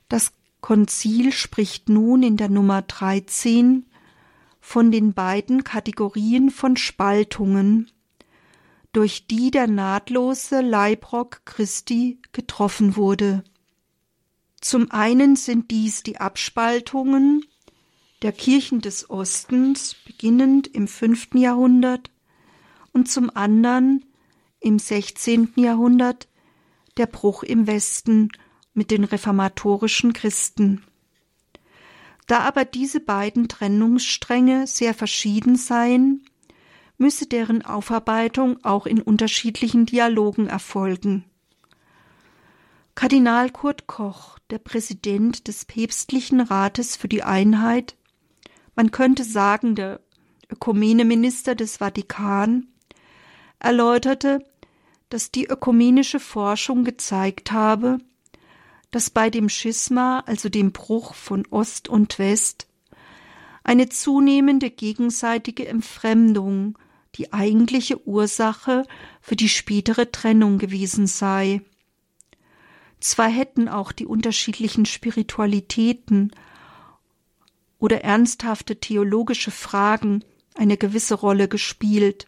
[0.07, 3.85] Das Konzil spricht nun in der Nummer 13
[4.61, 7.91] von den beiden Kategorien von Spaltungen,
[8.93, 13.43] durch die der nahtlose Leibrock Christi getroffen wurde.
[14.61, 17.43] Zum einen sind dies die Abspaltungen
[18.21, 22.11] der Kirchen des Ostens, beginnend im fünften Jahrhundert,
[22.93, 24.05] und zum anderen
[24.59, 26.27] im sechzehnten Jahrhundert
[26.97, 28.29] der Bruch im Westen
[28.73, 30.83] mit den reformatorischen Christen.
[32.27, 36.23] Da aber diese beiden Trennungsstränge sehr verschieden seien,
[36.97, 41.25] müsse deren Aufarbeitung auch in unterschiedlichen Dialogen erfolgen.
[42.95, 47.95] Kardinal Kurt Koch, der Präsident des Päpstlichen Rates für die Einheit,
[48.75, 50.01] man könnte sagen der
[50.49, 52.67] Ökumeneminister des Vatikan,
[53.59, 54.43] erläuterte,
[55.09, 57.99] dass die ökumenische Forschung gezeigt habe,
[58.91, 62.67] dass bei dem Schisma, also dem Bruch von Ost und West,
[63.63, 66.77] eine zunehmende gegenseitige Entfremdung
[67.15, 68.85] die eigentliche Ursache
[69.21, 71.61] für die spätere Trennung gewesen sei.
[73.01, 76.31] Zwar hätten auch die unterschiedlichen Spiritualitäten
[77.79, 80.23] oder ernsthafte theologische Fragen
[80.53, 82.27] eine gewisse Rolle gespielt,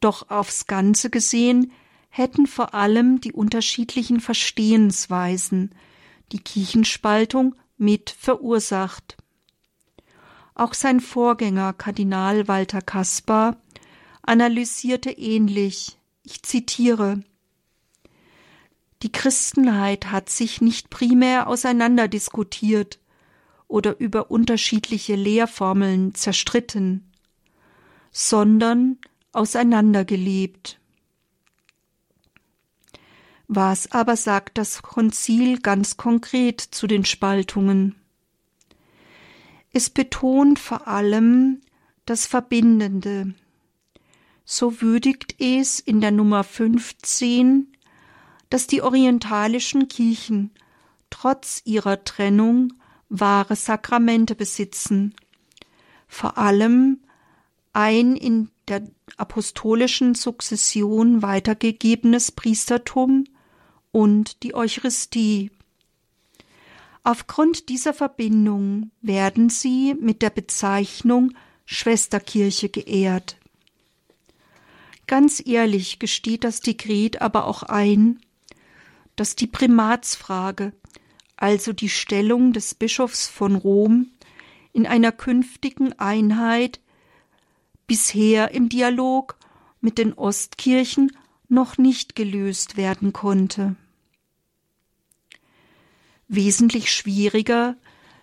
[0.00, 1.72] doch aufs Ganze gesehen
[2.08, 5.74] hätten vor allem die unterschiedlichen Verstehensweisen
[6.32, 9.18] die Kirchenspaltung mit verursacht.
[10.54, 13.56] Auch sein Vorgänger Kardinal Walter Kaspar
[14.22, 15.98] analysierte ähnlich.
[16.22, 17.22] Ich zitiere
[19.02, 22.98] Die Christenheit hat sich nicht primär auseinanderdiskutiert
[23.68, 27.08] oder über unterschiedliche Lehrformeln zerstritten,
[28.10, 28.98] sondern
[29.32, 30.80] auseinandergelebt.
[33.46, 37.94] Was aber sagt das Konzil ganz konkret zu den Spaltungen?
[39.72, 41.60] Es betont vor allem
[42.04, 43.34] das Verbindende.
[44.44, 47.68] So würdigt es in der Nummer 15,
[48.50, 50.50] dass die orientalischen Kirchen
[51.10, 52.72] trotz ihrer Trennung
[53.08, 55.14] wahre Sakramente besitzen,
[56.06, 57.00] vor allem
[57.72, 58.82] ein in der
[59.16, 63.24] apostolischen Sukzession weitergegebenes Priestertum
[63.92, 65.50] und die Eucharistie.
[67.04, 71.32] Aufgrund dieser Verbindung werden sie mit der Bezeichnung
[71.64, 73.36] Schwesterkirche geehrt.
[75.06, 78.20] Ganz ehrlich gesteht das Dekret aber auch ein,
[79.18, 80.72] dass die Primatsfrage,
[81.36, 84.10] also die Stellung des Bischofs von Rom,
[84.72, 86.80] in einer künftigen Einheit
[87.86, 89.36] bisher im Dialog
[89.80, 91.10] mit den Ostkirchen
[91.48, 93.74] noch nicht gelöst werden konnte.
[96.28, 97.76] Wesentlich schwieriger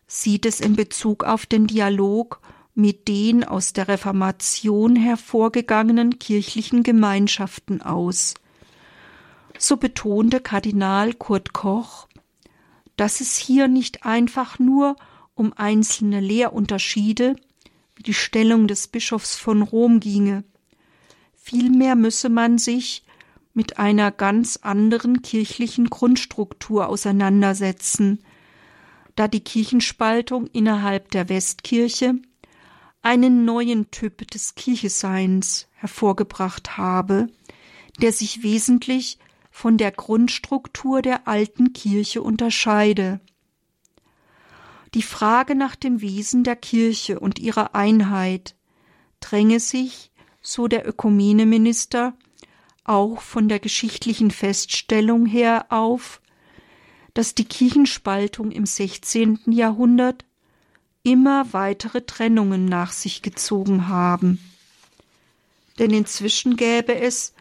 [0.07, 2.39] sieht es in Bezug auf den Dialog
[2.75, 8.35] mit den aus der Reformation hervorgegangenen kirchlichen Gemeinschaften aus.
[9.58, 12.08] So betonte Kardinal Kurt Koch,
[12.97, 14.95] dass es hier nicht einfach nur
[15.34, 17.36] um einzelne Lehrunterschiede
[17.95, 20.43] wie die Stellung des Bischofs von Rom ginge.
[21.34, 23.03] Vielmehr müsse man sich
[23.53, 28.20] mit einer ganz anderen kirchlichen Grundstruktur auseinandersetzen,
[29.16, 32.16] da die Kirchenspaltung innerhalb der Westkirche
[33.01, 37.28] einen neuen Typ des Kircheseins hervorgebracht habe,
[38.01, 39.20] der sich wesentlich
[39.56, 43.22] von der Grundstruktur der alten Kirche unterscheide.
[44.93, 48.58] Die Frage nach dem Wesen der Kirche und ihrer Einheit
[49.22, 52.18] dränge sich, so der Ökumeneminister,
[52.84, 56.20] auch von der geschichtlichen Feststellung her auf,
[57.14, 59.39] dass die Kirchenspaltung im 16.
[59.45, 60.26] Jahrhundert
[61.01, 64.38] immer weitere Trennungen nach sich gezogen haben.
[65.80, 67.34] Denn inzwischen gäbe es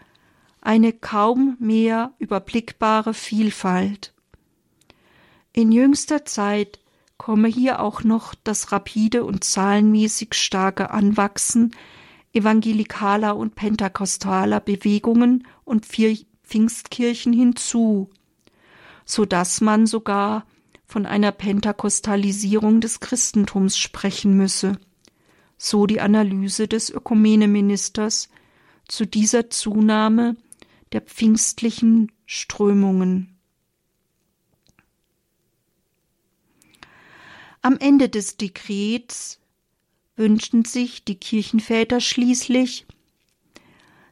[0.65, 4.13] eine kaum mehr überblickbare Vielfalt.
[5.53, 6.81] In jüngster Zeit
[7.19, 11.75] komme hier auch noch das rapide und zahlenmäßig starke Anwachsen
[12.33, 18.11] evangelikaler und pentekostaler Bewegungen und Pfingstkirchen hinzu,
[19.05, 20.45] so dass man sogar
[20.87, 24.79] von einer Pentakostalisierung des Christentums sprechen müsse,
[25.57, 28.29] so die Analyse des Ökumeneministers
[28.89, 30.37] zu dieser Zunahme
[30.95, 33.37] der pfingstlichen Strömungen.
[37.63, 39.41] Am Ende des Dekrets
[40.15, 42.87] wünschten sich die Kirchenväter schließlich,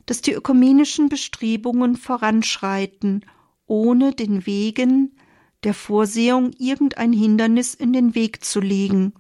[0.07, 3.25] dass die ökumenischen Bestrebungen voranschreiten,
[3.67, 5.17] ohne den Wegen
[5.63, 9.13] der Vorsehung irgendein Hindernis in den Weg zu legen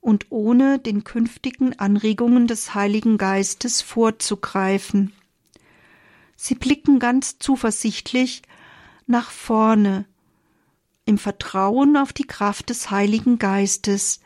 [0.00, 5.12] und ohne den künftigen Anregungen des Heiligen Geistes vorzugreifen.
[6.40, 8.42] Sie blicken ganz zuversichtlich
[9.08, 10.06] nach vorne,
[11.04, 14.20] im Vertrauen auf die Kraft des Heiligen Geistes,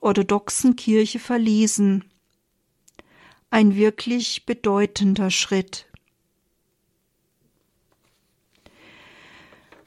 [0.00, 2.04] orthodoxen Kirche verlesen.
[3.50, 5.86] Ein wirklich bedeutender Schritt.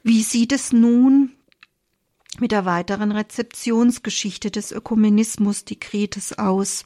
[0.02, 1.32] Wie sieht es nun
[2.38, 6.84] mit der weiteren Rezeptionsgeschichte des Ökumenismus Dekretes aus?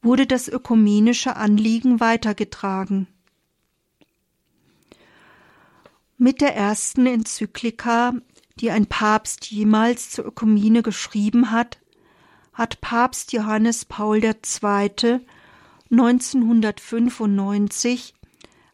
[0.00, 3.06] Wurde das ökumenische Anliegen weitergetragen?
[6.18, 8.14] Mit der ersten Enzyklika
[8.60, 11.78] die ein Papst jemals zur Ökumene geschrieben hat,
[12.52, 15.20] hat Papst Johannes Paul II.
[15.90, 18.14] 1995,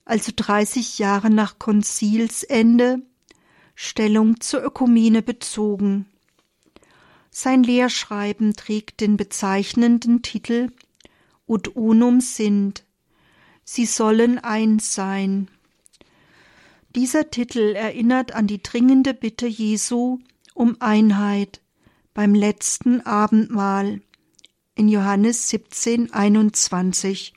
[0.04, 3.00] also 30 Jahre nach Konzilsende,
[3.74, 6.04] Stellung zur Ökumene bezogen.
[7.30, 10.70] Sein Lehrschreiben trägt den bezeichnenden Titel
[11.46, 12.84] Ut unum sind.
[13.64, 15.48] Sie sollen eins sein.
[16.94, 20.18] Dieser Titel erinnert an die dringende Bitte Jesu
[20.54, 21.60] um Einheit
[22.14, 24.00] beim letzten Abendmahl
[24.74, 27.34] in Johannes 17, 21.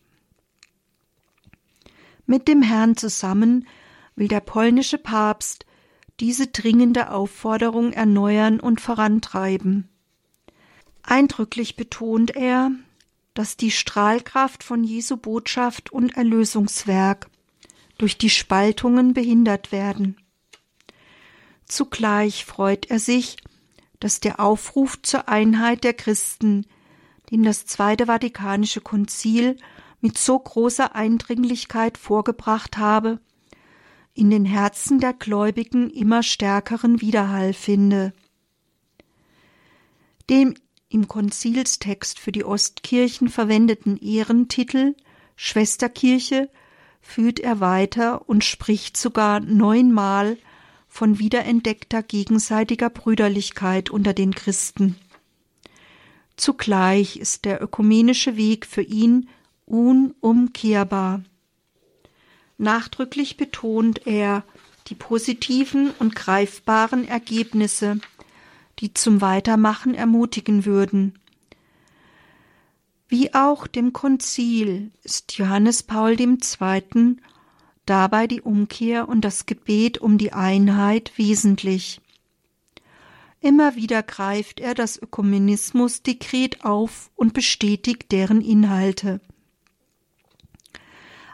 [2.25, 3.67] Mit dem Herrn zusammen
[4.15, 5.65] will der polnische Papst
[6.21, 9.89] diese dringende Aufforderung erneuern und vorantreiben.
[11.03, 12.71] Eindrücklich betont er,
[13.33, 17.30] dass die Strahlkraft von Jesu Botschaft und Erlösungswerk
[18.01, 20.17] durch die Spaltungen behindert werden.
[21.65, 23.37] Zugleich freut er sich,
[23.99, 26.65] dass der Aufruf zur Einheit der Christen,
[27.29, 29.55] den das Zweite Vatikanische Konzil
[29.99, 33.19] mit so großer Eindringlichkeit vorgebracht habe,
[34.15, 38.13] in den Herzen der Gläubigen immer stärkeren Widerhall finde.
[40.27, 40.55] Dem
[40.89, 44.95] im Konzilstext für die Ostkirchen verwendeten Ehrentitel
[45.35, 46.49] Schwesterkirche
[47.01, 50.37] führt er weiter und spricht sogar neunmal
[50.87, 54.95] von wiederentdeckter gegenseitiger Brüderlichkeit unter den Christen.
[56.35, 59.29] Zugleich ist der ökumenische Weg für ihn
[59.65, 61.23] unumkehrbar.
[62.57, 64.43] Nachdrücklich betont er
[64.87, 67.99] die positiven und greifbaren Ergebnisse,
[68.79, 71.13] die zum Weitermachen ermutigen würden.
[73.11, 77.17] Wie auch dem Konzil ist Johannes Paul II.
[77.85, 81.99] dabei die Umkehr und das Gebet um die Einheit wesentlich.
[83.41, 89.19] Immer wieder greift er das Ökumenismus-Dekret auf und bestätigt deren Inhalte.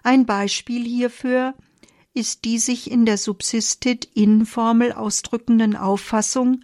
[0.02, 1.54] Ein Beispiel hierfür
[2.16, 6.62] ist die sich in der Subsistit-In-Formel ausdrückenden Auffassung,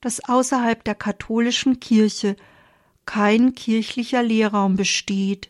[0.00, 2.34] dass außerhalb der katholischen Kirche
[3.08, 5.48] kein kirchlicher Lehrraum besteht.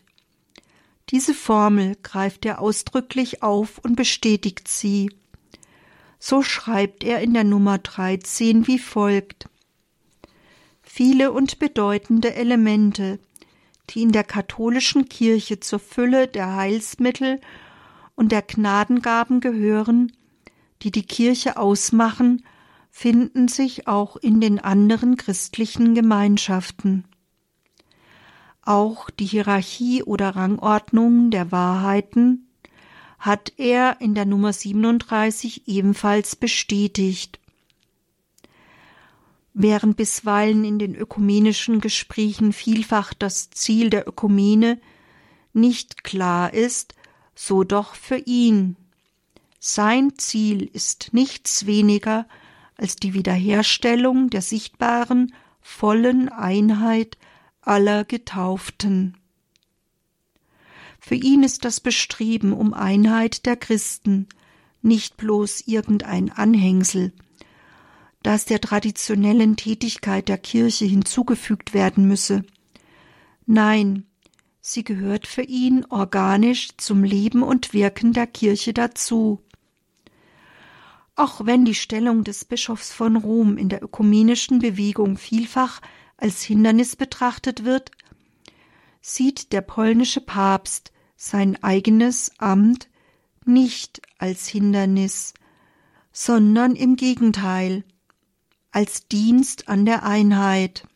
[1.09, 5.11] Diese Formel greift er ausdrücklich auf und bestätigt sie.
[6.19, 9.49] So schreibt er in der Nummer 13 wie folgt.
[10.81, 13.19] Viele und bedeutende Elemente,
[13.89, 17.41] die in der katholischen Kirche zur Fülle der Heilsmittel
[18.15, 20.13] und der Gnadengaben gehören,
[20.81, 22.45] die die Kirche ausmachen,
[22.89, 27.03] finden sich auch in den anderen christlichen Gemeinschaften.
[28.69, 32.47] Auch die Hierarchie oder Rangordnung der Wahrheiten
[33.17, 37.39] hat er in der Nummer 37 ebenfalls bestätigt.
[39.55, 44.79] Während bisweilen in den ökumenischen Gesprächen vielfach das Ziel der Ökumene
[45.51, 46.93] nicht klar ist,
[47.33, 48.75] so doch für ihn.
[49.59, 52.27] Sein Ziel ist nichts weniger
[52.77, 57.17] als die Wiederherstellung der sichtbaren, vollen Einheit
[57.69, 59.15] aller Getauften.
[60.99, 64.27] Für ihn ist das Bestreben um Einheit der Christen
[64.81, 67.13] nicht bloß irgendein Anhängsel,
[68.23, 72.43] das der traditionellen Tätigkeit der Kirche hinzugefügt werden müsse.
[73.45, 74.07] Nein,
[74.61, 79.43] sie gehört für ihn organisch zum Leben und Wirken der Kirche dazu.
[81.15, 85.81] Auch wenn die Stellung des Bischofs von Rom in der ökumenischen Bewegung vielfach
[86.21, 87.91] als Hindernis betrachtet wird,
[89.01, 92.89] sieht der polnische Papst sein eigenes Amt
[93.45, 95.33] nicht als Hindernis,
[96.11, 97.83] sondern im Gegenteil
[98.71, 100.87] als Dienst an der Einheit.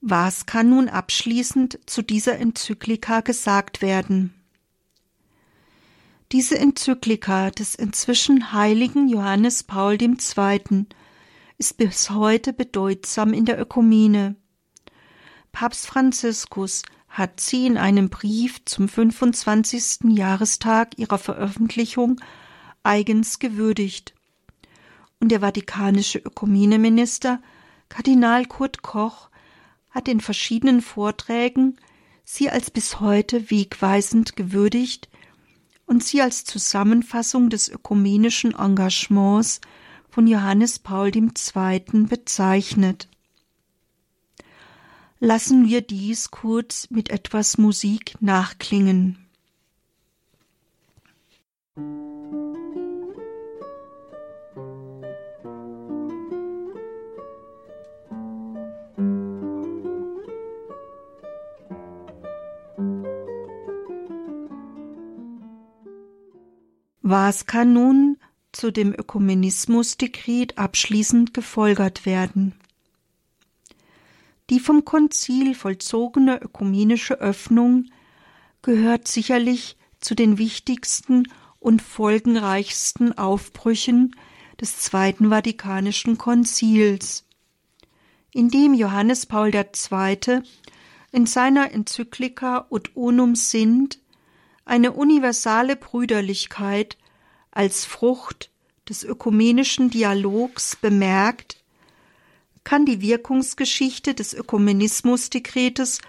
[0.00, 4.34] Was kann nun abschließend zu dieser Enzyklika gesagt werden?
[6.32, 10.86] Diese Enzyklika des inzwischen heiligen Johannes Paul II.
[11.60, 14.34] Ist bis heute bedeutsam in der Ökumene.
[15.52, 20.16] Papst Franziskus hat sie in einem Brief zum 25.
[20.16, 22.18] Jahrestag ihrer Veröffentlichung
[22.82, 24.14] eigens gewürdigt.
[25.20, 27.42] Und der vatikanische Ökumeneminister
[27.90, 29.28] Kardinal Kurt Koch
[29.90, 31.76] hat in verschiedenen Vorträgen
[32.24, 35.10] sie als bis heute wegweisend gewürdigt
[35.84, 39.60] und sie als Zusammenfassung des ökumenischen Engagements
[40.10, 41.30] von Johannes Paul II.
[42.08, 43.08] bezeichnet.
[45.20, 49.18] Lassen wir dies kurz mit etwas Musik nachklingen.
[67.02, 68.16] Was kann nun
[68.52, 72.54] zu dem Ökumenismusdekret abschließend gefolgert werden?
[74.50, 77.86] Die vom Konzil vollzogene ökumenische Öffnung
[78.62, 81.28] gehört sicherlich zu den wichtigsten
[81.60, 84.16] und folgenreichsten Aufbrüchen
[84.60, 87.24] des Zweiten Vatikanischen Konzils,
[88.32, 90.42] indem Johannes Paul II.
[91.12, 94.00] in seiner Enzyklika Ut Unum Sint
[94.64, 96.96] eine universale Brüderlichkeit
[97.50, 98.50] als Frucht
[98.88, 101.56] des ökumenischen Dialogs bemerkt,
[102.64, 106.00] kann die Wirkungsgeschichte des Ökumenismusdekretes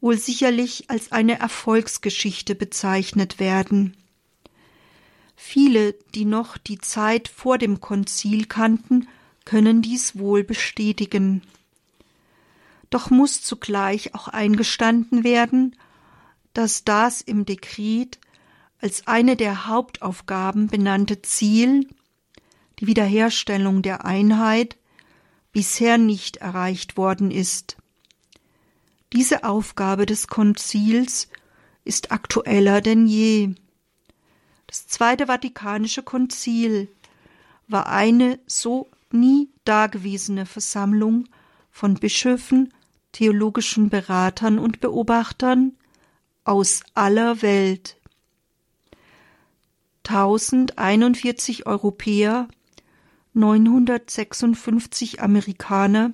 [0.00, 3.96] wohl sicherlich als eine Erfolgsgeschichte bezeichnet werden.
[5.36, 9.08] Viele, die noch die Zeit vor dem Konzil kannten,
[9.44, 11.42] können dies wohl bestätigen.
[12.90, 15.76] Doch muss zugleich auch eingestanden werden,
[16.52, 18.18] dass das im Dekret
[18.82, 21.88] als eine der Hauptaufgaben benannte Ziel,
[22.80, 24.76] die Wiederherstellung der Einheit,
[25.52, 27.76] bisher nicht erreicht worden ist.
[29.12, 31.28] Diese Aufgabe des Konzils
[31.84, 33.54] ist aktueller denn je.
[34.66, 36.88] Das Zweite Vatikanische Konzil
[37.68, 41.28] war eine so nie dagewesene Versammlung
[41.70, 42.74] von Bischöfen,
[43.12, 45.76] theologischen Beratern und Beobachtern
[46.44, 47.96] aus aller Welt.
[50.04, 52.48] 1041 Europäer,
[53.34, 56.12] 956 Amerikaner,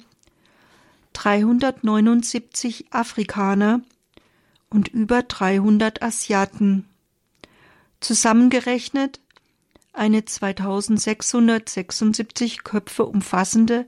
[1.15, 3.81] 379 Afrikaner
[4.71, 6.87] und über 300 Asiaten.
[8.01, 9.21] Zusammengerechnet
[9.93, 13.87] eine 2676 Köpfe umfassende,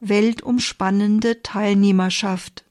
[0.00, 2.64] weltumspannende Teilnehmerschaft.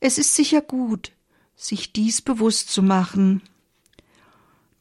[0.00, 1.12] Es ist sicher gut,
[1.54, 3.40] sich dies bewusst zu machen.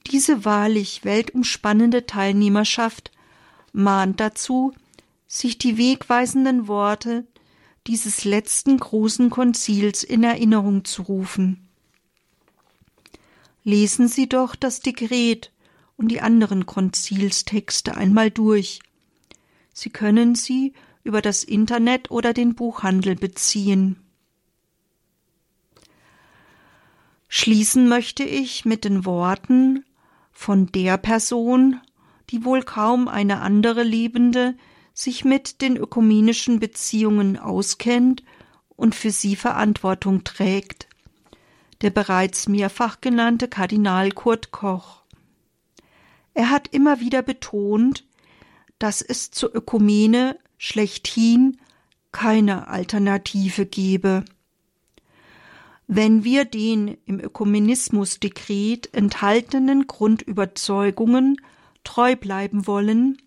[0.07, 3.11] Diese wahrlich weltumspannende Teilnehmerschaft
[3.71, 4.73] mahnt dazu,
[5.27, 7.25] sich die wegweisenden Worte
[7.87, 11.67] dieses letzten großen Konzils in Erinnerung zu rufen.
[13.63, 15.51] Lesen Sie doch das Dekret
[15.97, 18.79] und die anderen Konzilstexte einmal durch.
[19.73, 20.73] Sie können sie
[21.03, 23.97] über das Internet oder den Buchhandel beziehen.
[27.29, 29.85] Schließen möchte ich mit den Worten
[30.41, 31.79] von der Person,
[32.31, 34.55] die wohl kaum eine andere Liebende
[34.91, 38.23] sich mit den ökumenischen Beziehungen auskennt
[38.69, 40.87] und für sie Verantwortung trägt,
[41.81, 45.03] der bereits mehrfach genannte Kardinal Kurt Koch.
[46.33, 48.07] Er hat immer wieder betont,
[48.79, 51.57] dass es zur Ökumene schlechthin
[52.11, 54.25] keine Alternative gebe.
[55.93, 61.35] Wenn wir den im Ökumenismusdekret enthaltenen Grundüberzeugungen
[61.83, 63.17] treu bleiben wollen,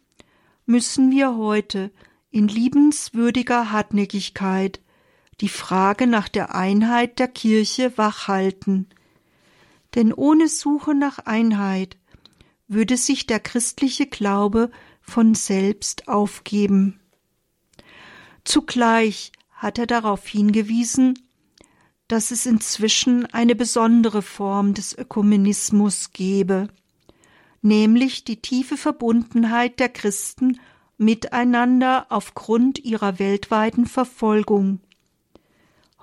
[0.64, 1.90] müssen wir heute
[2.30, 4.80] in liebenswürdiger Hartnäckigkeit
[5.42, 8.88] die Frage nach der Einheit der Kirche wachhalten.
[9.94, 11.98] Denn ohne Suche nach Einheit
[12.66, 14.70] würde sich der christliche Glaube
[15.02, 16.98] von selbst aufgeben.
[18.42, 21.23] Zugleich hat er darauf hingewiesen,
[22.08, 26.68] dass es inzwischen eine besondere Form des Ökumenismus gebe,
[27.62, 30.60] nämlich die tiefe Verbundenheit der Christen
[30.98, 34.80] miteinander aufgrund ihrer weltweiten Verfolgung.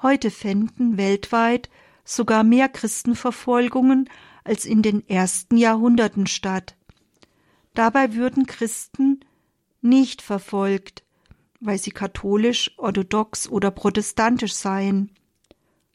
[0.02, 1.70] Heute fänden weltweit
[2.04, 4.10] sogar mehr Christenverfolgungen
[4.43, 6.76] als in den ersten Jahrhunderten statt.
[7.76, 9.20] Dabei würden Christen
[9.82, 11.04] nicht verfolgt,
[11.60, 15.12] weil sie katholisch, orthodox oder protestantisch seien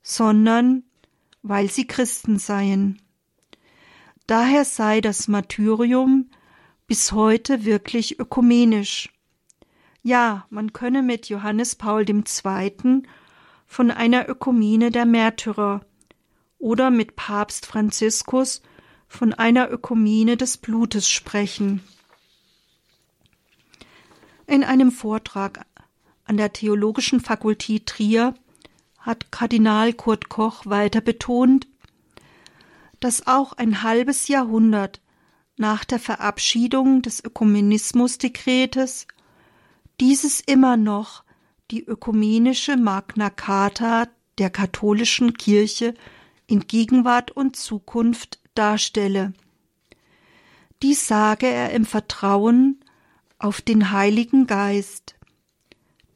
[0.08, 0.84] sondern
[1.42, 3.02] weil sie Christen seien.
[4.28, 6.30] Daher sei das Martyrium
[6.86, 9.12] bis heute wirklich ökumenisch.
[10.04, 13.02] Ja, man könne mit Johannes Paul II.
[13.66, 15.84] von einer Ökumene der Märtyrer
[16.58, 18.62] oder mit Papst Franziskus
[19.08, 21.82] von einer Ökumene des Blutes sprechen.
[24.46, 25.66] In einem Vortrag
[26.22, 28.34] an der Theologischen Fakultät Trier
[29.06, 31.68] hat Kardinal Kurt Koch weiter betont,
[32.98, 35.00] dass auch ein halbes Jahrhundert
[35.56, 39.06] nach der Verabschiedung des Ökumenismusdekretes
[40.00, 41.24] dieses immer noch
[41.70, 45.94] die ökumenische Magna Carta der katholischen Kirche
[46.46, 49.32] in Gegenwart und Zukunft darstelle.
[50.82, 52.80] Dies sage er im Vertrauen
[53.38, 55.14] auf den Heiligen Geist,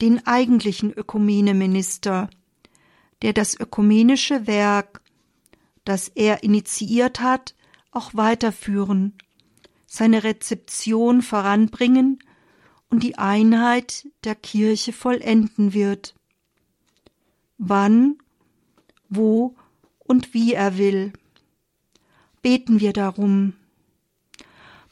[0.03, 2.29] den eigentlichen Ökumeneminister,
[3.23, 5.03] der das ökumenische Werk,
[5.85, 7.55] das er initiiert hat,
[7.91, 9.15] auch weiterführen,
[9.87, 12.21] seine Rezeption voranbringen
[12.89, 16.15] und die Einheit der Kirche vollenden wird.
[17.59, 18.19] Wann,
[19.09, 19.55] wo
[19.99, 21.13] und wie er will.
[22.43, 23.55] Beten wir darum.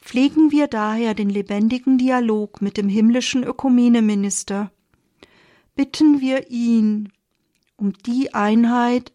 [0.01, 4.71] Pflegen wir daher den lebendigen Dialog mit dem himmlischen Ökumeneminister.
[5.75, 7.11] Bitten wir ihn
[7.79, 9.11] um die Einheit,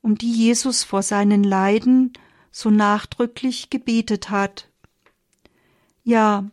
[0.00, 2.12] um die Jesus vor seinen Leiden
[2.50, 4.68] so nachdrücklich gebetet hat.
[6.04, 6.50] Ja,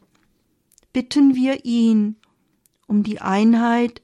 [0.91, 2.18] bitten wir ihn
[2.88, 4.01] um die Einheit,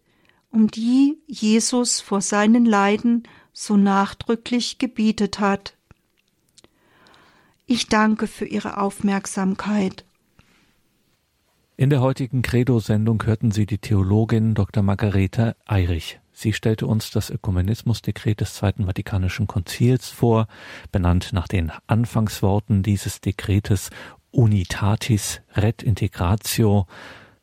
[0.49, 3.23] um die Jesus vor seinen Leiden
[3.53, 5.75] so nachdrücklich gebetet hat.
[7.65, 10.05] Ich danke für Ihre Aufmerksamkeit.
[11.75, 14.83] In der heutigen Credo-Sendung hörten Sie die Theologin Dr.
[14.83, 16.20] Margarete Eirich.
[16.33, 20.47] Sie stellte uns das Ökumenismusdekret des Zweiten Vatikanischen Konzils vor,
[20.91, 23.89] benannt nach den Anfangsworten dieses Dekretes
[24.31, 26.87] Unitatis Red Integratio.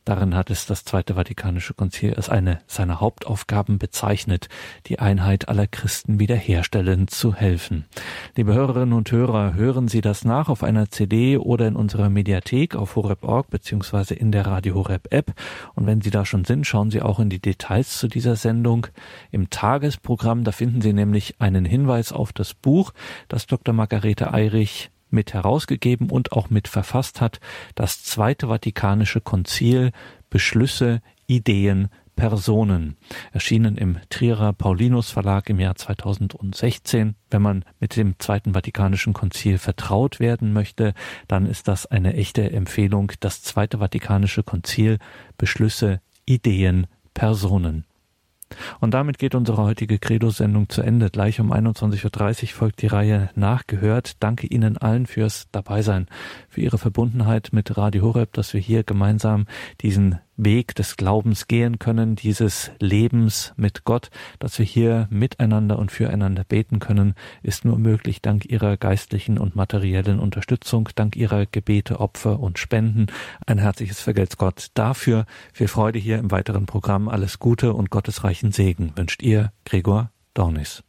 [0.08, 4.48] Darin hat es das Zweite Vatikanische Konzil als eine seiner Hauptaufgaben bezeichnet,
[4.86, 7.84] die Einheit aller Christen wiederherstellen zu helfen.
[8.34, 12.74] Liebe Hörerinnen und Hörer, hören Sie das nach auf einer CD oder in unserer Mediathek
[12.74, 15.34] auf horeb.org beziehungsweise in der Radio Horeb App.
[15.74, 18.86] Und wenn Sie da schon sind, schauen Sie auch in die Details zu dieser Sendung.
[19.30, 22.94] Im Tagesprogramm, da finden Sie nämlich einen Hinweis auf das Buch,
[23.28, 23.74] das Dr.
[23.74, 27.40] Margarete Eirich mit herausgegeben und auch mit verfasst hat,
[27.74, 29.92] das Zweite Vatikanische Konzil
[30.30, 31.88] Beschlüsse, Ideen,
[32.18, 32.96] Personen,
[33.32, 37.14] erschienen im Trierer Paulinus Verlag im Jahr 2016.
[37.30, 40.94] Wenn man mit dem Zweiten Vatikanischen Konzil vertraut werden möchte,
[41.28, 43.12] dann ist das eine echte Empfehlung.
[43.20, 44.98] Das Zweite Vatikanische Konzil
[45.36, 47.84] Beschlüsse, Ideen, Personen.
[48.80, 51.10] Und damit geht unsere heutige Credo-Sendung zu Ende.
[51.10, 54.22] Gleich um 21.30 Uhr folgt die Reihe Nachgehört.
[54.22, 56.06] Danke Ihnen allen fürs Dabeisein,
[56.58, 59.46] für Ihre Verbundenheit mit Radio Horeb, dass wir hier gemeinsam
[59.80, 65.92] diesen Weg des Glaubens gehen können, dieses Lebens mit Gott, dass wir hier miteinander und
[65.92, 72.00] füreinander beten können, ist nur möglich dank Ihrer geistlichen und materiellen Unterstützung, dank Ihrer Gebete,
[72.00, 73.06] Opfer und Spenden.
[73.46, 75.26] Ein herzliches Vergelt's Gott dafür.
[75.52, 77.08] Viel Freude hier im weiteren Programm.
[77.08, 80.82] Alles Gute und gottesreichen Segen wünscht Ihr Gregor Dornis.